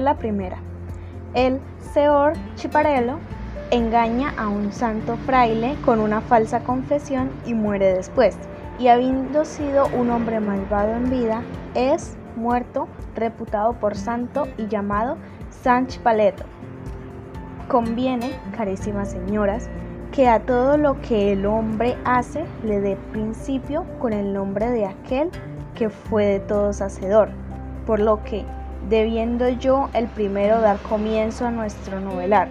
Novela 0.00 0.16
primera. 0.16 0.56
El 1.34 1.60
Seor 1.92 2.32
Chiparello 2.54 3.18
engaña 3.70 4.32
a 4.38 4.48
un 4.48 4.72
santo 4.72 5.18
fraile 5.26 5.76
con 5.84 6.00
una 6.00 6.22
falsa 6.22 6.60
confesión 6.60 7.30
y 7.44 7.52
muere 7.52 7.92
después. 7.92 8.38
Y 8.78 8.88
habiendo 8.88 9.44
sido 9.44 9.88
un 9.88 10.08
hombre 10.08 10.40
malvado 10.40 10.94
en 10.94 11.10
vida, 11.10 11.42
es 11.74 12.16
muerto, 12.34 12.88
reputado 13.14 13.74
por 13.74 13.94
santo 13.94 14.48
y 14.56 14.68
llamado 14.68 15.18
Sanch 15.50 15.98
Paleto. 15.98 16.44
Conviene, 17.68 18.32
carísimas 18.56 19.10
señoras, 19.10 19.68
que 20.12 20.28
a 20.28 20.40
todo 20.40 20.78
lo 20.78 20.98
que 21.02 21.32
el 21.32 21.44
hombre 21.44 21.98
hace 22.06 22.46
le 22.64 22.80
dé 22.80 22.96
principio 23.12 23.84
con 23.98 24.14
el 24.14 24.32
nombre 24.32 24.70
de 24.70 24.86
aquel 24.86 25.30
que 25.74 25.90
fue 25.90 26.24
de 26.24 26.40
todos 26.40 26.80
hacedor, 26.80 27.28
por 27.84 28.00
lo 28.00 28.24
que, 28.24 28.46
debiendo 28.90 29.48
yo 29.48 29.88
el 29.94 30.08
primero 30.08 30.60
dar 30.60 30.78
comienzo 30.78 31.46
a 31.46 31.52
nuestro 31.52 32.00
novelar, 32.00 32.48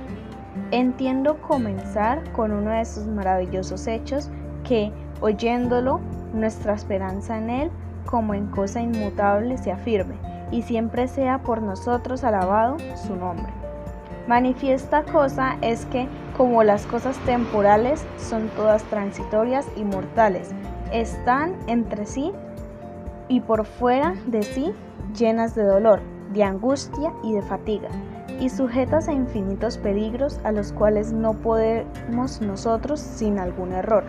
entiendo 0.71 1.41
comenzar 1.41 2.31
con 2.31 2.53
uno 2.53 2.71
de 2.71 2.81
esos 2.81 3.05
maravillosos 3.07 3.85
hechos 3.87 4.31
que, 4.63 4.91
oyéndolo, 5.19 5.99
nuestra 6.33 6.73
esperanza 6.73 7.37
en 7.37 7.49
él, 7.49 7.71
como 8.05 8.33
en 8.33 8.47
cosa 8.47 8.81
inmutable, 8.81 9.57
se 9.57 9.73
afirme, 9.73 10.15
y 10.49 10.61
siempre 10.61 11.09
sea 11.09 11.39
por 11.39 11.61
nosotros 11.61 12.23
alabado 12.23 12.77
su 12.95 13.17
nombre. 13.17 13.51
Manifiesta 14.25 15.03
cosa 15.03 15.57
es 15.61 15.85
que, 15.87 16.07
como 16.37 16.63
las 16.63 16.85
cosas 16.85 17.17
temporales 17.25 18.05
son 18.17 18.47
todas 18.55 18.83
transitorias 18.83 19.67
y 19.75 19.83
mortales, 19.83 20.51
están 20.93 21.57
entre 21.67 22.05
sí 22.05 22.31
y 23.27 23.41
por 23.41 23.65
fuera 23.65 24.15
de 24.25 24.43
sí 24.43 24.71
llenas 25.13 25.53
de 25.55 25.63
dolor, 25.63 25.99
de 26.33 26.43
angustia 26.43 27.13
y 27.23 27.33
de 27.33 27.41
fatiga, 27.41 27.89
y 28.39 28.49
sujetas 28.49 29.07
a 29.07 29.13
infinitos 29.13 29.77
peligros 29.77 30.39
a 30.43 30.51
los 30.51 30.71
cuales 30.71 31.11
no 31.11 31.33
podemos 31.33 32.41
nosotros 32.41 32.99
sin 32.99 33.39
algún 33.39 33.73
error. 33.73 34.03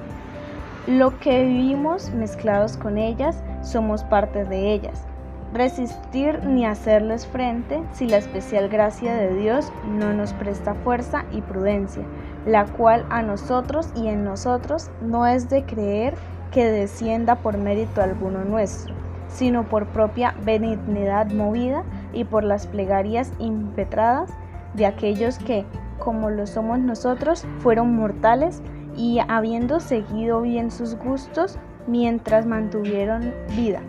Lo 0.86 1.18
que 1.18 1.44
vivimos 1.44 2.10
mezclados 2.10 2.76
con 2.76 2.98
ellas, 2.98 3.42
somos 3.62 4.02
parte 4.04 4.44
de 4.44 4.72
ellas, 4.72 5.04
resistir 5.52 6.44
ni 6.44 6.64
hacerles 6.64 7.26
frente 7.26 7.82
si 7.92 8.06
la 8.06 8.18
especial 8.18 8.68
gracia 8.68 9.14
de 9.14 9.34
Dios 9.34 9.72
no 9.86 10.12
nos 10.12 10.32
presta 10.32 10.74
fuerza 10.74 11.24
y 11.32 11.40
prudencia, 11.42 12.04
la 12.46 12.64
cual 12.64 13.04
a 13.10 13.22
nosotros 13.22 13.90
y 13.96 14.08
en 14.08 14.24
nosotros 14.24 14.90
no 15.02 15.26
es 15.26 15.50
de 15.50 15.64
creer 15.64 16.14
que 16.50 16.70
descienda 16.70 17.36
por 17.36 17.58
mérito 17.58 18.02
alguno 18.02 18.44
nuestro, 18.44 18.94
sino 19.28 19.64
por 19.64 19.86
propia 19.86 20.34
benignidad 20.44 21.30
movida 21.30 21.84
y 22.12 22.24
por 22.24 22.44
las 22.44 22.66
plegarias 22.66 23.32
impetradas 23.38 24.30
de 24.74 24.86
aquellos 24.86 25.38
que, 25.38 25.64
como 25.98 26.30
lo 26.30 26.46
somos 26.46 26.78
nosotros, 26.78 27.44
fueron 27.58 27.94
mortales 27.94 28.62
y 28.96 29.20
habiendo 29.28 29.80
seguido 29.80 30.42
bien 30.42 30.70
sus 30.70 30.94
gustos 30.96 31.58
mientras 31.86 32.46
mantuvieron 32.46 33.32
vida. 33.56 33.80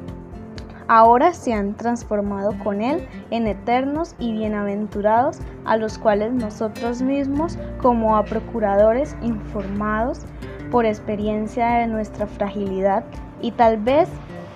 Ahora 0.87 1.33
se 1.33 1.53
han 1.53 1.75
transformado 1.75 2.51
con 2.63 2.81
Él 2.81 3.07
en 3.29 3.47
eternos 3.47 4.15
y 4.19 4.33
bienaventurados, 4.33 5.39
a 5.63 5.77
los 5.77 5.97
cuales 5.97 6.33
nosotros 6.33 7.01
mismos, 7.01 7.57
como 7.81 8.17
a 8.17 8.25
procuradores 8.25 9.15
informados 9.21 10.25
por 10.69 10.85
experiencia 10.85 11.75
de 11.75 11.87
nuestra 11.87 12.27
fragilidad 12.27 13.05
y 13.41 13.51
tal 13.51 13.77
vez 13.77 14.09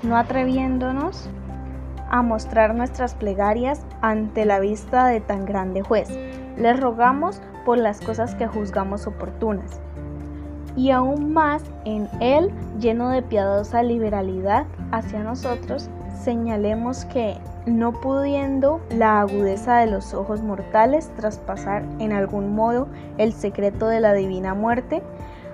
no 0.04 0.18
atreviéndonos 0.18 1.30
a 2.10 2.22
mostrar 2.22 2.76
nuestras 2.76 3.16
plegarias 3.16 3.82
ante 4.02 4.46
la 4.46 4.60
vista 4.60 5.08
de 5.08 5.22
tan 5.22 5.46
grande 5.46 5.82
juez, 5.82 6.10
les 6.58 6.80
rogamos 6.80 7.42
por 7.66 7.78
las 7.78 8.00
cosas 8.02 8.36
que 8.36 8.48
juzgamos 8.48 9.08
oportunas. 9.08 9.80
Y 10.76 10.92
aún 10.92 11.34
más 11.34 11.64
en 11.86 12.10
Él, 12.20 12.52
lleno 12.80 13.10
de 13.10 13.22
piadosa 13.22 13.82
liberalidad 13.82 14.66
hacia 14.92 15.24
nosotros, 15.24 15.90
señalemos 16.22 17.06
que, 17.06 17.38
no 17.66 17.94
pudiendo 17.94 18.82
la 18.90 19.22
agudeza 19.22 19.78
de 19.78 19.88
los 19.88 20.14
ojos 20.14 20.42
mortales 20.42 21.10
traspasar 21.16 21.84
en 22.00 22.12
algún 22.12 22.54
modo 22.54 22.88
el 23.18 23.34
secreto 23.34 23.88
de 23.88 24.02
la 24.02 24.14
divina 24.14 24.54
muerte, 24.54 25.02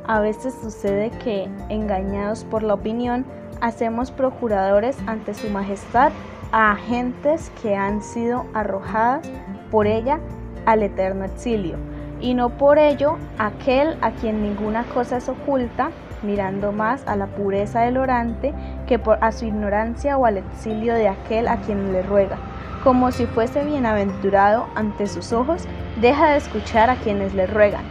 a 0.07 0.19
veces 0.19 0.56
sucede 0.62 1.12
que, 1.23 1.47
engañados 1.69 2.44
por 2.44 2.63
la 2.63 2.73
opinión, 2.73 3.25
hacemos 3.62 4.12
procuradores 4.12 4.97
ante 5.06 5.33
su 5.33 5.50
majestad 5.50 6.12
a 6.51 6.72
agentes 6.72 7.51
que 7.62 7.75
han 7.75 8.01
sido 8.01 8.45
arrojadas 8.53 9.29
por 9.69 9.88
ella 9.88 10.19
al 10.66 10.84
eterno 10.84 11.25
exilio, 11.25 11.78
y 12.19 12.34
no 12.34 12.50
por 12.50 12.78
ello 12.78 13.17
aquel 13.38 13.97
a 14.01 14.12
quien 14.12 14.41
ninguna 14.41 14.84
cosa 14.85 15.17
es 15.17 15.29
oculta, 15.29 15.91
mirando 16.23 16.72
más 16.72 17.07
a 17.07 17.16
la 17.16 17.28
pureza 17.28 17.81
del 17.81 17.97
orante 17.97 18.53
que 18.88 19.00
a 19.22 19.31
su 19.31 19.45
ignorancia 19.45 20.17
o 20.17 20.25
al 20.25 20.38
exilio 20.38 20.94
de 20.94 21.07
aquel 21.07 21.47
a 21.47 21.57
quien 21.57 21.91
le 21.94 22.03
ruega. 22.03 22.38
Como 22.83 23.12
si 23.12 23.25
fuese 23.25 23.63
bienaventurado 23.63 24.68
ante 24.75 25.07
sus 25.07 25.33
ojos, 25.33 25.68
deja 26.00 26.31
de 26.31 26.38
escuchar 26.38 26.89
a 26.89 26.95
quienes 26.95 27.33
le 27.33 27.47
ruegan. 27.47 27.83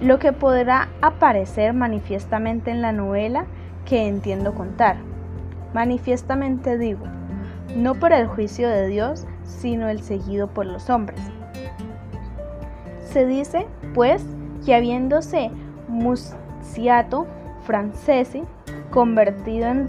Lo 0.00 0.18
que 0.18 0.32
podrá 0.32 0.88
aparecer 1.00 1.72
manifiestamente 1.72 2.70
en 2.70 2.82
la 2.82 2.92
novela 2.92 3.46
que 3.86 4.06
entiendo 4.06 4.54
contar. 4.54 4.96
Manifiestamente 5.72 6.76
digo, 6.76 7.06
no 7.76 7.94
por 7.94 8.12
el 8.12 8.26
juicio 8.26 8.68
de 8.68 8.88
Dios, 8.88 9.26
sino 9.44 9.88
el 9.88 10.00
seguido 10.00 10.48
por 10.48 10.66
los 10.66 10.88
hombres. 10.88 11.20
Se 13.12 13.26
dice, 13.26 13.66
pues, 13.94 14.24
que 14.64 14.74
habiéndose 14.74 15.50
Musiato 15.88 17.26
Francesi, 17.64 18.44
convertido 18.90 19.68
en 19.68 19.86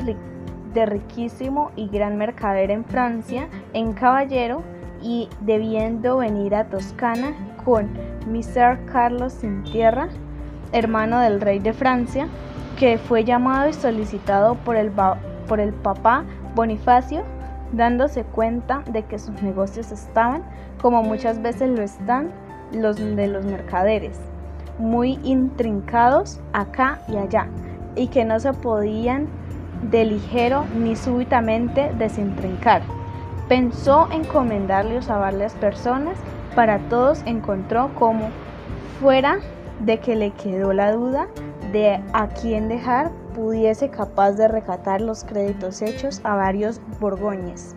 de 0.73 0.85
riquísimo 0.85 1.71
y 1.75 1.87
gran 1.87 2.17
mercader 2.17 2.71
en 2.71 2.83
Francia, 2.85 3.47
en 3.73 3.93
caballero, 3.93 4.63
y 5.01 5.29
debiendo 5.41 6.17
venir 6.17 6.55
a 6.55 6.65
Toscana 6.65 7.33
con 7.63 7.89
Mr. 8.27 8.85
Carlos 8.91 9.33
sin 9.33 9.63
tierra, 9.63 10.09
hermano 10.71 11.19
del 11.19 11.39
rey 11.39 11.59
de 11.59 11.73
Francia, 11.73 12.27
que 12.77 12.97
fue 12.97 13.23
llamado 13.23 13.69
y 13.69 13.73
solicitado 13.73 14.55
por 14.55 14.75
el, 14.75 14.91
por 15.47 15.59
el 15.59 15.73
papá 15.73 16.25
Bonifacio, 16.55 17.23
dándose 17.71 18.23
cuenta 18.23 18.83
de 18.91 19.03
que 19.03 19.19
sus 19.19 19.41
negocios 19.41 19.91
estaban, 19.91 20.43
como 20.81 21.03
muchas 21.03 21.41
veces 21.41 21.69
lo 21.69 21.83
están, 21.83 22.31
los 22.71 22.97
de 22.97 23.27
los 23.27 23.45
mercaderes, 23.45 24.19
muy 24.77 25.19
intrincados 25.23 26.39
acá 26.53 26.99
y 27.07 27.17
allá, 27.17 27.47
y 27.95 28.07
que 28.07 28.25
no 28.25 28.39
se 28.39 28.53
podían 28.53 29.27
de 29.89 30.05
ligero 30.05 30.65
ni 30.75 30.95
súbitamente 30.95 31.91
desintrincar. 31.97 32.81
Pensó 33.47 34.09
encomendarle 34.11 34.99
a 35.07 35.17
varias 35.17 35.53
personas, 35.55 36.17
para 36.55 36.79
todos 36.89 37.21
encontró 37.25 37.93
como 37.95 38.29
fuera 38.99 39.37
de 39.79 39.99
que 39.99 40.15
le 40.15 40.31
quedó 40.31 40.73
la 40.73 40.91
duda 40.91 41.27
de 41.71 42.01
a 42.13 42.27
quién 42.27 42.69
dejar, 42.69 43.11
pudiese 43.35 43.89
capaz 43.89 44.33
de 44.33 44.47
recatar 44.47 45.01
los 45.01 45.23
créditos 45.23 45.81
hechos 45.81 46.21
a 46.23 46.35
varios 46.35 46.81
borgoñes. 46.99 47.75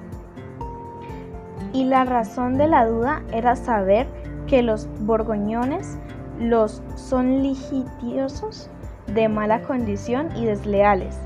Y 1.72 1.84
la 1.84 2.04
razón 2.04 2.56
de 2.56 2.66
la 2.66 2.86
duda 2.86 3.22
era 3.32 3.56
saber 3.56 4.06
que 4.46 4.62
los 4.62 4.88
borgoñones 5.00 5.98
los 6.38 6.82
son 6.96 7.42
litigiosos 7.42 8.70
de 9.06 9.28
mala 9.28 9.62
condición 9.62 10.28
y 10.36 10.46
desleales, 10.46 11.19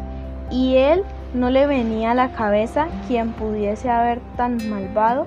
y 0.51 0.77
él 0.77 1.05
no 1.33 1.51
le 1.51 1.67
venía 1.67 2.13
a 2.13 2.15
la 2.15 2.33
cabeza 2.33 2.89
quien 3.07 3.33
pudiese 3.33 3.91
haber 3.91 4.21
tan 4.37 4.59
malvado 4.69 5.27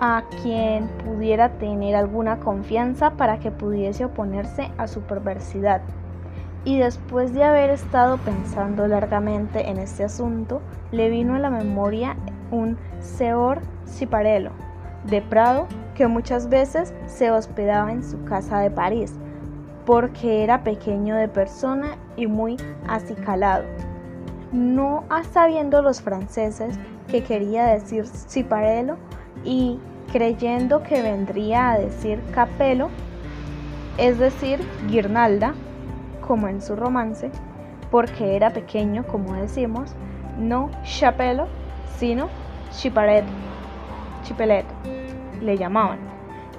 a 0.00 0.24
quien 0.42 0.88
pudiera 1.04 1.50
tener 1.50 1.94
alguna 1.94 2.40
confianza 2.40 3.12
para 3.12 3.38
que 3.38 3.50
pudiese 3.50 4.04
oponerse 4.04 4.70
a 4.76 4.86
su 4.86 5.00
perversidad. 5.02 5.82
Y 6.64 6.78
después 6.78 7.34
de 7.34 7.44
haber 7.44 7.70
estado 7.70 8.16
pensando 8.18 8.86
largamente 8.86 9.68
en 9.68 9.78
este 9.78 10.04
asunto, 10.04 10.62
le 10.92 11.10
vino 11.10 11.34
a 11.34 11.38
la 11.38 11.50
memoria 11.50 12.16
un 12.50 12.78
seor 13.00 13.60
ciparelo 13.86 14.50
de 15.04 15.20
Prado 15.20 15.66
que 15.94 16.06
muchas 16.06 16.48
veces 16.48 16.94
se 17.06 17.30
hospedaba 17.30 17.92
en 17.92 18.02
su 18.02 18.24
casa 18.24 18.60
de 18.60 18.70
París 18.70 19.14
porque 19.84 20.42
era 20.42 20.64
pequeño 20.64 21.14
de 21.16 21.28
persona 21.28 21.98
y 22.16 22.26
muy 22.26 22.56
acicalado. 22.88 23.64
No 24.52 25.04
sabiendo 25.32 25.82
los 25.82 26.00
franceses 26.00 26.78
que 27.08 27.22
quería 27.22 27.66
decir 27.66 28.06
ciparelo 28.06 28.96
y 29.44 29.78
creyendo 30.12 30.82
que 30.82 31.02
vendría 31.02 31.72
a 31.72 31.78
decir 31.78 32.20
capelo, 32.32 32.88
es 33.98 34.18
decir, 34.18 34.60
guirnalda, 34.88 35.54
como 36.26 36.48
en 36.48 36.60
su 36.60 36.76
romance, 36.76 37.30
porque 37.90 38.36
era 38.36 38.50
pequeño, 38.50 39.04
como 39.06 39.34
decimos, 39.34 39.94
no 40.38 40.70
chapelo, 40.82 41.46
sino 41.96 42.28
chipareto, 42.72 43.28
chipelet. 44.22 44.66
le 45.40 45.56
llamaban, 45.56 45.98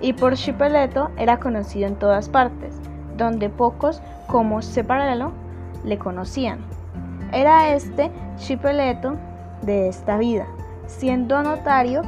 y 0.02 0.14
por 0.14 0.36
Chipeleto 0.36 1.10
era 1.18 1.40
conocido 1.40 1.88
en 1.88 1.96
todas 1.96 2.30
partes, 2.30 2.80
donde 3.18 3.50
pocos 3.50 4.02
como 4.28 4.62
Separelo 4.62 5.32
le 5.84 5.98
conocían. 5.98 6.60
Era 7.32 7.70
este 7.70 8.12
Chipeleto 8.38 9.16
de 9.62 9.88
esta 9.88 10.18
vida, 10.18 10.46
siendo 10.86 11.42
notario 11.42 12.04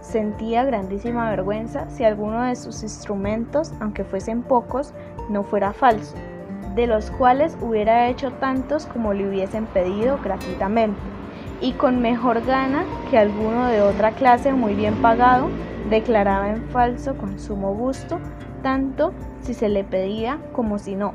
sentía 0.00 0.64
grandísima 0.64 1.28
vergüenza 1.30 1.88
si 1.90 2.04
alguno 2.04 2.42
de 2.42 2.56
sus 2.56 2.82
instrumentos, 2.82 3.72
aunque 3.80 4.04
fuesen 4.04 4.42
pocos, 4.42 4.94
no 5.28 5.42
fuera 5.42 5.72
falso, 5.72 6.16
de 6.78 6.86
los 6.86 7.10
cuales 7.10 7.58
hubiera 7.60 8.06
hecho 8.06 8.30
tantos 8.34 8.86
como 8.86 9.12
le 9.12 9.28
hubiesen 9.28 9.66
pedido 9.66 10.16
gratuitamente, 10.22 11.00
y 11.60 11.72
con 11.72 12.00
mejor 12.00 12.46
gana 12.46 12.84
que 13.10 13.18
alguno 13.18 13.66
de 13.66 13.82
otra 13.82 14.12
clase 14.12 14.52
muy 14.52 14.74
bien 14.74 14.94
pagado, 15.02 15.48
declaraba 15.90 16.50
en 16.50 16.62
falso 16.68 17.16
con 17.16 17.40
sumo 17.40 17.74
gusto, 17.74 18.20
tanto 18.62 19.12
si 19.42 19.54
se 19.54 19.68
le 19.68 19.82
pedía 19.82 20.38
como 20.52 20.78
si 20.78 20.94
no, 20.94 21.14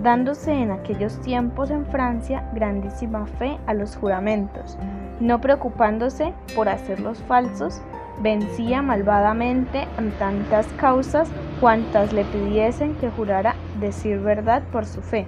dándose 0.00 0.52
en 0.52 0.70
aquellos 0.70 1.20
tiempos 1.22 1.70
en 1.70 1.86
Francia 1.86 2.48
grandísima 2.54 3.26
fe 3.26 3.58
a 3.66 3.74
los 3.74 3.96
juramentos, 3.96 4.78
no 5.18 5.40
preocupándose 5.40 6.32
por 6.54 6.68
hacerlos 6.68 7.18
falsos, 7.26 7.82
vencía 8.22 8.80
malvadamente 8.80 9.88
en 9.98 10.12
tantas 10.12 10.68
causas 10.76 11.28
cuantas 11.60 12.12
le 12.12 12.24
pidiesen 12.26 12.94
que 12.94 13.10
jurara 13.10 13.56
decir 13.80 14.18
verdad 14.20 14.62
por 14.70 14.86
su 14.86 15.00
fe. 15.00 15.26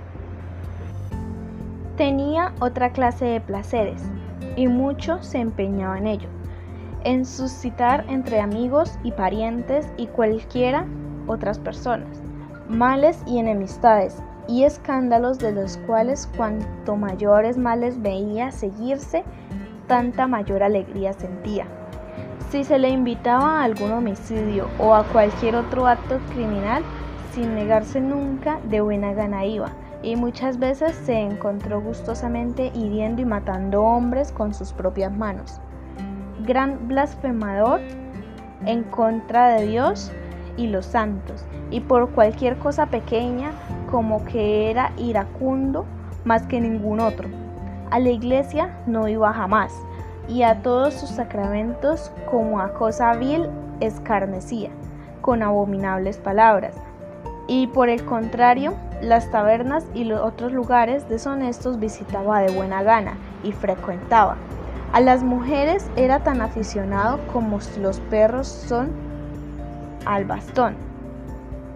Tenía 1.97 2.53
otra 2.61 2.91
clase 2.91 3.25
de 3.25 3.41
placeres, 3.41 4.03
y 4.57 4.69
mucho 4.69 5.23
se 5.23 5.39
empeñaba 5.39 5.99
en 5.99 6.07
ello, 6.07 6.29
en 7.05 7.25
suscitar 7.25 8.05
entre 8.09 8.41
amigos 8.41 8.99
y 9.03 9.13
parientes 9.13 9.89
y 9.97 10.07
cualquiera 10.07 10.87
otras 11.27 11.59
personas, 11.59 12.23
males 12.69 13.23
y 13.27 13.39
enemistades, 13.39 14.23
y 14.49 14.65
escándalos 14.65 15.39
de 15.39 15.53
los 15.53 15.77
cuales 15.79 16.29
cuanto 16.37 16.97
mayores 16.97 17.57
males 17.57 18.01
veía 18.03 18.51
seguirse, 18.51 19.23
tanta 19.87 20.27
mayor 20.27 20.63
alegría 20.63 21.13
sentía. 21.13 21.67
Si 22.51 22.65
se 22.65 22.79
le 22.79 22.91
invitaba 22.91 23.61
a 23.61 23.65
algún 23.65 23.93
homicidio 23.93 24.69
o 24.79 24.95
a 24.95 25.05
cualquier 25.05 25.57
otro 25.57 25.87
acto 25.87 26.19
criminal, 26.31 26.83
sin 27.35 27.55
negarse 27.55 28.01
nunca, 28.01 28.59
de 28.65 28.81
buena 28.81 29.15
gana 29.15 29.45
iba, 29.45 29.71
y 30.03 30.17
muchas 30.17 30.59
veces 30.59 30.95
se 31.05 31.19
encontró 31.19 31.81
gustosamente 31.81 32.71
hiriendo 32.75 33.23
y 33.23 33.25
matando 33.25 33.83
hombres 33.83 34.33
con 34.33 34.53
sus 34.53 34.73
propias 34.73 35.17
manos. 35.17 35.61
Gran 36.47 36.89
blasfemador 36.89 37.81
en 38.67 38.85
contra 38.85 39.49
de 39.55 39.67
Dios 39.67 40.13
y 40.57 40.67
los 40.67 40.87
santos, 40.87 41.45
y 41.71 41.81
por 41.81 42.11
cualquier 42.11 42.59
cosa 42.59 42.87
pequeña 42.87 43.53
como 43.91 44.25
que 44.25 44.71
era 44.71 44.93
iracundo 44.99 45.87
más 46.25 46.47
que 46.47 46.61
ningún 46.61 47.01
otro. 47.01 47.29
A 47.91 47.99
la 47.99 48.11
iglesia 48.11 48.77
no 48.87 49.09
iba 49.09 49.33
jamás, 49.33 49.73
y 50.29 50.43
a 50.43 50.63
todos 50.63 50.95
sus 50.95 51.11
sacramentos 51.11 52.13
como 52.31 52.61
a 52.61 52.75
cosa 52.75 53.15
vil 53.15 53.49
escarnecía, 53.81 54.71
con 55.21 55.43
abominables 55.43 56.19
palabras. 56.19 56.75
Y 57.47 57.67
por 57.69 57.89
el 57.89 58.05
contrario, 58.05 58.75
las 59.01 59.31
tabernas 59.31 59.85
y 59.95 60.05
los 60.05 60.21
otros 60.21 60.53
lugares 60.53 61.09
deshonestos 61.09 61.79
visitaba 61.79 62.41
de 62.41 62.53
buena 62.53 62.83
gana 62.83 63.17
y 63.43 63.53
frecuentaba. 63.53 64.37
A 64.93 65.01
las 65.01 65.23
mujeres 65.23 65.89
era 65.97 66.21
tan 66.21 66.41
aficionado 66.41 67.19
como 67.33 67.59
los 67.81 68.01
perros 68.01 68.47
son 68.47 68.91
al 70.05 70.25
bastón. 70.25 70.77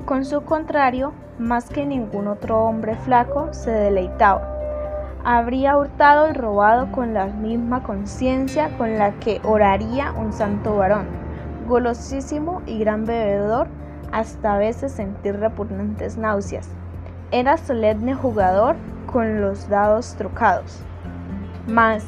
Con 0.05 0.25
su 0.25 0.43
contrario, 0.43 1.13
más 1.39 1.69
que 1.69 1.85
ningún 1.85 2.29
otro 2.29 2.61
hombre 2.65 2.95
flaco 2.97 3.53
se 3.53 3.71
deleitaba 3.71 4.57
habría 5.29 5.77
hurtado 5.77 6.31
y 6.31 6.35
robado 6.35 6.93
con 6.93 7.13
la 7.13 7.27
misma 7.27 7.83
conciencia 7.83 8.71
con 8.79 8.97
la 8.97 9.11
que 9.19 9.41
oraría 9.43 10.13
un 10.13 10.33
santo 10.33 10.77
varón, 10.77 11.07
golosísimo 11.67 12.63
y 12.65 12.79
gran 12.79 13.07
bebedor, 13.07 13.67
hasta 14.13 14.55
a 14.55 14.59
veces 14.59 14.93
sentir 14.93 15.39
repugnantes 15.39 16.17
náuseas. 16.17 16.69
Era 17.31 17.57
solemne 17.57 18.15
jugador 18.15 18.77
con 19.07 19.41
los 19.41 19.69
dados 19.69 20.15
trocados. 20.17 20.81
Mas, 21.67 22.05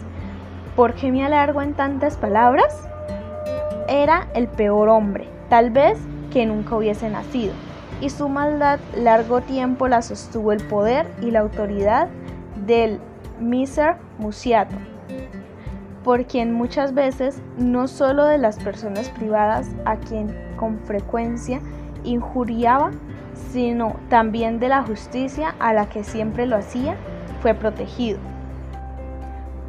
¿por 0.76 0.94
qué 0.94 1.10
me 1.10 1.24
alargo 1.24 1.62
en 1.62 1.74
tantas 1.74 2.16
palabras? 2.16 2.88
Era 3.88 4.28
el 4.34 4.46
peor 4.48 4.88
hombre, 4.88 5.28
tal 5.48 5.70
vez 5.70 5.98
que 6.30 6.46
nunca 6.46 6.76
hubiese 6.76 7.08
nacido, 7.08 7.54
y 8.00 8.10
su 8.10 8.28
maldad 8.28 8.78
largo 8.94 9.40
tiempo 9.40 9.88
la 9.88 10.02
sostuvo 10.02 10.52
el 10.52 10.62
poder 10.64 11.06
y 11.22 11.30
la 11.30 11.40
autoridad 11.40 12.08
del 12.66 13.00
Miser 13.40 13.96
Musiato, 14.18 14.76
por 16.04 16.26
quien 16.26 16.52
muchas 16.52 16.94
veces 16.94 17.40
no 17.56 17.88
solo 17.88 18.24
de 18.26 18.38
las 18.38 18.58
personas 18.58 19.08
privadas 19.10 19.68
a 19.84 19.96
quien 19.96 20.36
con 20.56 20.78
frecuencia 20.80 21.60
injuriaba, 22.04 22.90
sino 23.52 23.96
también 24.08 24.58
de 24.60 24.68
la 24.68 24.82
justicia 24.82 25.54
a 25.58 25.72
la 25.72 25.88
que 25.88 26.04
siempre 26.04 26.46
lo 26.46 26.56
hacía, 26.56 26.96
fue 27.40 27.54
protegido. 27.54 28.18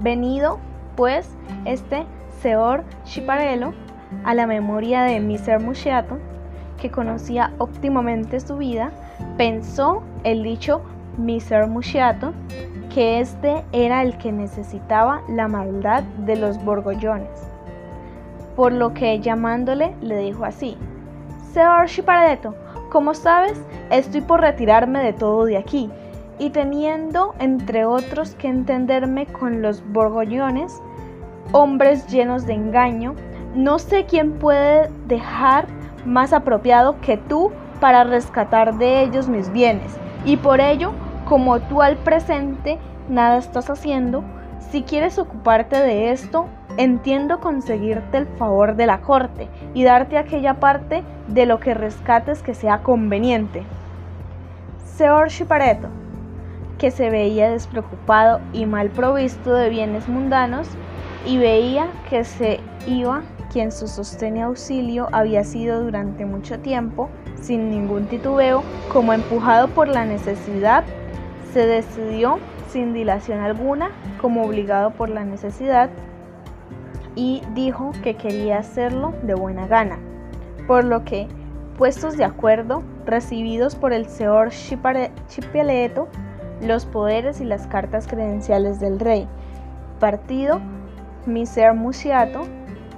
Venido, 0.02 0.60
pues, 0.96 1.30
este 1.66 2.06
Seor 2.42 2.84
Chiparello 3.04 3.74
a 4.24 4.34
la 4.34 4.48
memoria 4.48 5.04
de 5.04 5.20
Miser 5.20 5.60
Musiato, 5.60 6.18
que 6.82 6.90
conocía 6.90 7.52
óptimamente 7.58 8.40
su 8.40 8.58
vida, 8.58 8.92
pensó 9.38 10.04
el 10.24 10.44
dicho 10.44 10.82
Miser 11.18 11.68
Musiato 11.68 12.34
que 12.94 13.20
este 13.20 13.64
era 13.72 14.02
el 14.02 14.18
que 14.18 14.32
necesitaba 14.32 15.22
la 15.30 15.48
maldad 15.48 16.04
de 16.26 16.36
los 16.36 16.64
borgollones. 16.64 17.30
Por 18.56 18.74
lo 18.74 18.94
que 18.94 19.20
llamándole 19.20 19.96
le 20.02 20.18
dijo 20.18 20.44
así, 20.44 20.76
Señor 21.54 21.88
Chipareto, 21.88 22.54
como 22.92 23.14
sabes, 23.16 23.60
estoy 23.90 24.22
por 24.22 24.42
retirarme 24.42 25.04
de 25.04 25.14
todo 25.14 25.46
de 25.46 25.58
aquí, 25.58 25.90
y 26.38 26.52
teniendo 26.52 27.34
entre 27.40 27.86
otros 27.86 28.36
que 28.36 28.48
entenderme 28.48 29.26
con 29.26 29.62
los 29.62 29.84
borgollones, 29.92 30.80
hombres 31.52 32.08
llenos 32.08 32.46
de 32.46 32.54
engaño, 32.54 33.16
no 33.56 33.80
sé 33.80 34.06
quién 34.06 34.34
puede 34.34 34.90
dejar 35.08 35.68
más 36.06 36.34
apropiado 36.34 37.02
que 37.02 37.18
tú 37.18 37.52
para 37.80 38.04
rescatar 38.04 38.78
de 38.78 39.02
ellos 39.02 39.28
mis 39.28 39.52
bienes, 39.52 39.98
y 40.26 40.38
por 40.38 40.62
ello 40.62 40.92
como 41.26 41.60
tú 41.62 41.82
al 41.82 41.98
presente 41.98 42.78
nada 43.10 43.38
estás 43.38 43.70
haciendo, 43.70 44.24
si 44.72 44.84
quieres 44.84 45.18
ocuparte 45.18 45.78
de 45.78 46.12
esto, 46.12 46.46
entiendo 46.78 47.40
conseguirte 47.40 48.18
el 48.18 48.28
favor 48.28 48.76
de 48.76 48.86
la 48.86 49.02
corte 49.02 49.50
y 49.74 49.84
darte 49.84 50.18
aquella 50.18 50.60
parte 50.60 51.04
de 51.28 51.46
lo 51.46 51.60
que 51.60 51.74
rescates 51.74 52.42
que 52.42 52.54
sea 52.54 52.84
conveniente. 52.84 53.64
Señor 54.86 55.30
Chipareto, 55.30 55.88
que 56.78 56.92
se 56.92 57.10
veía 57.10 57.50
despreocupado 57.50 58.40
y 58.54 58.66
mal 58.66 58.90
provisto 58.90 59.54
de 59.54 59.70
bienes 59.70 60.08
mundanos, 60.08 60.68
y 61.26 61.38
veía 61.38 61.88
que 62.10 62.24
se 62.24 62.62
iba 62.88 63.24
quien 63.52 63.72
su 63.72 63.88
sostén 63.88 64.38
y 64.38 64.42
auxilio 64.42 65.08
había 65.12 65.44
sido 65.44 65.84
durante 65.84 66.26
mucho 66.26 66.60
tiempo, 66.60 67.10
sin 67.36 67.70
ningún 67.70 68.06
titubeo, 68.06 68.64
como 68.92 69.12
empujado 69.12 69.68
por 69.70 69.88
la 69.88 70.06
necesidad 70.06 70.84
se 71.54 71.66
decidió 71.66 72.40
sin 72.70 72.94
dilación 72.94 73.40
alguna, 73.40 73.92
como 74.22 74.44
obligado 74.44 74.92
por 74.92 75.10
la 75.10 75.24
necesidad, 75.24 75.90
y 77.16 77.42
dijo 77.54 77.92
que 78.04 78.16
quería 78.16 78.60
hacerlo 78.60 79.14
de 79.24 79.34
buena 79.34 79.68
gana, 79.68 80.00
por 80.68 80.84
lo 80.84 81.04
que, 81.04 81.28
puestos 81.78 82.18
de 82.18 82.24
acuerdo, 82.24 82.84
recibidos 83.06 83.76
por 83.76 83.94
el 83.94 84.06
señor 84.08 84.50
Chipialeto, 84.50 86.08
los 86.62 86.86
poderes 86.86 87.42
y 87.42 87.46
las 87.46 87.68
cartas 87.68 88.08
credenciales 88.08 88.80
del 88.80 89.00
rey, 89.00 89.28
partido 90.00 90.60
Miser 91.26 91.74
Musiato 91.74 92.42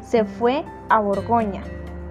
se 0.01 0.25
fue 0.25 0.63
a 0.89 0.99
Borgoña, 0.99 1.63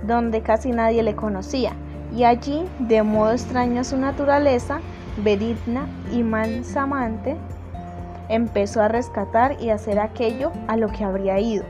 donde 0.06 0.42
casi 0.42 0.70
nadie 0.70 1.02
le 1.02 1.14
conocía, 1.14 1.72
y 2.16 2.24
allí, 2.24 2.64
de 2.78 3.02
modo 3.02 3.32
extraño 3.32 3.80
a 3.80 3.84
su 3.84 3.96
naturaleza, 3.96 4.80
Benigna 5.22 5.86
y 6.12 6.22
mansamante, 6.22 7.36
empezó 8.28 8.80
a 8.80 8.88
rescatar 8.88 9.56
y 9.60 9.70
hacer 9.70 9.98
aquello 9.98 10.52
a 10.68 10.76
lo 10.76 10.88
que 10.88 11.04
habría 11.04 11.38
ido, 11.40 11.64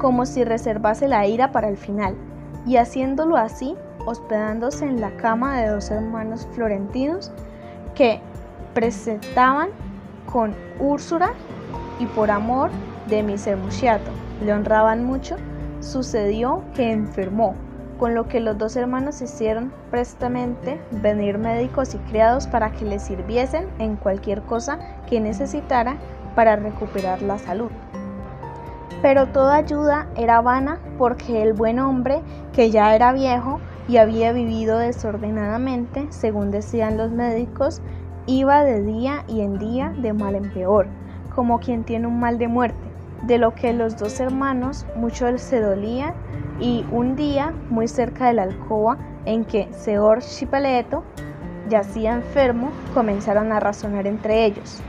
como 0.00 0.24
si 0.24 0.44
reservase 0.44 1.06
la 1.06 1.26
ira 1.26 1.52
para 1.52 1.68
el 1.68 1.76
final, 1.76 2.16
y 2.66 2.76
haciéndolo 2.76 3.36
así, 3.36 3.76
hospedándose 4.06 4.86
en 4.86 5.00
la 5.00 5.14
cama 5.16 5.60
de 5.60 5.68
dos 5.68 5.90
hermanos 5.90 6.48
florentinos 6.52 7.30
que 7.94 8.20
presentaban 8.72 9.68
con 10.32 10.54
Úrsula 10.78 11.34
y 11.98 12.06
por 12.06 12.30
amor 12.30 12.70
de 13.08 13.22
Miser 13.22 13.58
Musciato 13.58 14.10
le 14.42 14.54
honraban 14.54 15.04
mucho, 15.04 15.36
sucedió 15.80 16.62
que 16.74 16.90
enfermó, 16.90 17.54
con 17.98 18.14
lo 18.14 18.26
que 18.26 18.40
los 18.40 18.56
dos 18.56 18.76
hermanos 18.76 19.20
hicieron 19.20 19.70
prestamente 19.90 20.80
venir 21.02 21.36
médicos 21.36 21.94
y 21.94 21.98
criados 21.98 22.46
para 22.46 22.72
que 22.72 22.86
les 22.86 23.02
sirviesen 23.02 23.68
en 23.78 23.96
cualquier 23.96 24.40
cosa 24.42 24.78
que 25.06 25.20
necesitara 25.20 25.98
para 26.34 26.56
recuperar 26.56 27.20
la 27.20 27.38
salud. 27.38 27.70
Pero 29.02 29.28
toda 29.28 29.56
ayuda 29.56 30.08
era 30.16 30.40
vana 30.40 30.78
porque 30.98 31.42
el 31.42 31.54
buen 31.54 31.78
hombre, 31.78 32.20
que 32.52 32.70
ya 32.70 32.94
era 32.94 33.12
viejo 33.12 33.60
y 33.88 33.96
había 33.96 34.32
vivido 34.32 34.78
desordenadamente, 34.78 36.06
según 36.10 36.50
decían 36.50 36.96
los 36.96 37.10
médicos, 37.10 37.80
iba 38.26 38.62
de 38.62 38.82
día 38.82 39.24
y 39.26 39.40
en 39.40 39.58
día 39.58 39.94
de 39.96 40.12
mal 40.12 40.34
en 40.34 40.50
peor, 40.52 40.86
como 41.34 41.60
quien 41.60 41.84
tiene 41.84 42.06
un 42.06 42.20
mal 42.20 42.38
de 42.38 42.48
muerte, 42.48 42.78
de 43.22 43.38
lo 43.38 43.54
que 43.54 43.72
los 43.72 43.96
dos 43.96 44.20
hermanos 44.20 44.86
mucho 44.94 45.26
se 45.38 45.60
dolían 45.60 46.14
y 46.60 46.84
un 46.92 47.16
día, 47.16 47.54
muy 47.70 47.88
cerca 47.88 48.26
de 48.26 48.34
la 48.34 48.42
alcoba 48.42 48.98
en 49.24 49.44
que 49.44 49.72
Seor 49.72 50.20
Chipaleto 50.20 51.02
yacía 51.68 52.12
enfermo, 52.12 52.70
comenzaron 52.92 53.50
a 53.52 53.60
razonar 53.60 54.06
entre 54.06 54.44
ellos. 54.44 54.82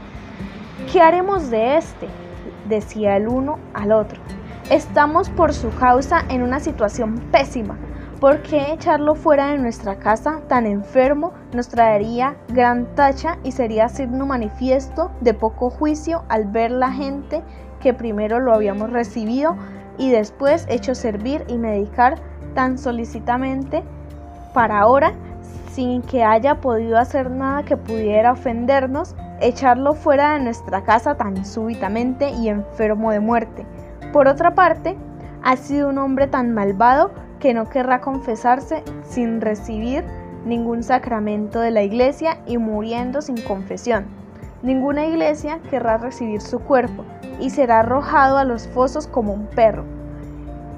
¿Qué 0.91 0.99
haremos 0.99 1.49
de 1.49 1.77
este? 1.77 2.07
Decía 2.71 3.15
el 3.17 3.27
uno 3.27 3.59
al 3.75 3.91
otro. 3.91 4.19
Estamos 4.71 5.29
por 5.29 5.53
su 5.53 5.69
causa 5.75 6.25
en 6.29 6.41
una 6.41 6.59
situación 6.59 7.19
pésima. 7.31 7.77
¿Por 8.19 8.41
qué 8.41 8.71
echarlo 8.73 9.15
fuera 9.15 9.51
de 9.51 9.57
nuestra 9.57 9.97
casa 9.97 10.41
tan 10.47 10.65
enfermo 10.65 11.33
nos 11.53 11.67
traería 11.67 12.37
gran 12.49 12.85
tacha 12.95 13.37
y 13.43 13.51
sería 13.51 13.89
signo 13.89 14.25
manifiesto 14.25 15.11
de 15.21 15.33
poco 15.33 15.69
juicio 15.69 16.23
al 16.29 16.45
ver 16.45 16.71
la 16.71 16.91
gente 16.91 17.43
que 17.79 17.93
primero 17.93 18.39
lo 18.39 18.53
habíamos 18.53 18.91
recibido 18.91 19.55
y 19.97 20.11
después 20.11 20.65
hecho 20.69 20.95
servir 20.95 21.43
y 21.47 21.57
medicar 21.57 22.15
tan 22.53 22.77
solicitamente 22.77 23.83
para 24.53 24.79
ahora, 24.79 25.13
sin 25.73 26.01
que 26.01 26.23
haya 26.23 26.55
podido 26.59 26.97
hacer 26.97 27.31
nada 27.31 27.63
que 27.63 27.77
pudiera 27.77 28.33
ofendernos, 28.33 29.15
echarlo 29.39 29.93
fuera 29.93 30.33
de 30.33 30.41
nuestra 30.41 30.83
casa 30.83 31.15
tan 31.15 31.45
súbitamente 31.45 32.29
y 32.29 32.49
enfermo 32.49 33.11
de 33.11 33.19
muerte. 33.19 33.65
Por 34.11 34.27
otra 34.27 34.53
parte, 34.53 34.97
ha 35.43 35.55
sido 35.55 35.89
un 35.89 35.97
hombre 35.97 36.27
tan 36.27 36.53
malvado 36.53 37.11
que 37.39 37.53
no 37.53 37.69
querrá 37.69 38.01
confesarse 38.01 38.83
sin 39.03 39.41
recibir 39.41 40.03
ningún 40.45 40.83
sacramento 40.83 41.59
de 41.59 41.71
la 41.71 41.83
iglesia 41.83 42.39
y 42.45 42.57
muriendo 42.57 43.21
sin 43.21 43.41
confesión. 43.41 44.05
Ninguna 44.63 45.05
iglesia 45.05 45.59
querrá 45.69 45.97
recibir 45.97 46.41
su 46.41 46.59
cuerpo, 46.59 47.03
y 47.39 47.49
será 47.49 47.79
arrojado 47.79 48.37
a 48.37 48.43
los 48.43 48.67
fosos 48.67 49.07
como 49.07 49.33
un 49.33 49.47
perro. 49.47 50.00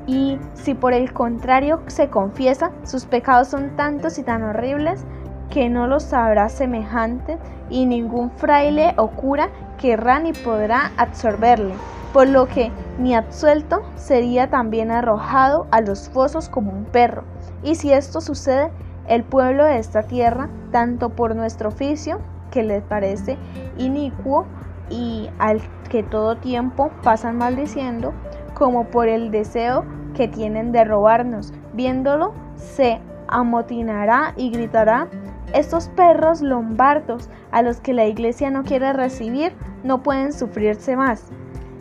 Y 0.05 0.38
si 0.53 0.74
por 0.74 0.93
el 0.93 1.13
contrario 1.13 1.81
se 1.88 2.10
confiesa, 2.10 2.72
sus 2.83 3.05
pecados 3.05 3.48
son 3.48 3.75
tantos 3.75 4.17
y 4.19 4.24
tan 4.24 4.43
horribles 4.43 5.05
que 5.50 5.69
no 5.69 5.88
los 5.88 6.03
sabrá 6.03 6.50
semejante 6.50 7.38
y 7.69 7.86
ningún 7.86 8.31
fraile 8.31 8.93
o 8.98 9.12
cura 9.12 9.50
querrá 9.77 10.19
ni 10.19 10.33
podrá 10.33 10.91
absorberle, 10.98 11.74
por 12.12 12.27
lo 12.27 12.48
que 12.48 12.72
ni 12.98 13.15
absuelto 13.15 13.83
sería 13.95 14.50
también 14.50 14.91
arrojado 14.91 15.67
a 15.72 15.81
los 15.81 16.10
fosos 16.10 16.50
como 16.50 16.72
un 16.72 16.86
perro. 16.86 17.24
Y 17.63 17.75
si 17.75 17.93
esto 17.93 18.19
sucede, 18.19 18.72
el 19.07 19.24
pueblo 19.24 19.65
de 19.65 19.77
esta 19.77 20.03
tierra, 20.03 20.50
tanto 20.72 21.10
por 21.10 21.36
nuestro 21.36 21.69
oficio, 21.69 22.19
que 22.51 22.63
les 22.63 22.83
parece 22.83 23.38
inicuo, 23.77 24.45
y 24.89 25.29
al 25.39 25.62
que 25.89 26.03
todo 26.03 26.38
tiempo 26.38 26.91
pasan 27.03 27.38
maldiciendo, 27.38 28.13
como 28.53 28.86
por 28.86 29.07
el 29.07 29.31
deseo 29.31 29.86
que 30.15 30.27
tienen 30.27 30.72
de 30.72 30.83
robarnos. 30.83 31.53
Viéndolo, 31.74 32.33
se 32.55 33.00
amotinará 33.27 34.33
y 34.38 34.51
gritará, 34.51 35.07
estos 35.53 35.88
perros 35.89 36.41
lombardos 36.41 37.29
a 37.51 37.62
los 37.62 37.79
que 37.79 37.93
la 37.93 38.05
iglesia 38.05 38.50
no 38.50 38.63
quiere 38.63 38.91
recibir 38.93 39.53
no 39.83 40.01
pueden 40.01 40.33
sufrirse 40.33 40.95
más 40.95 41.25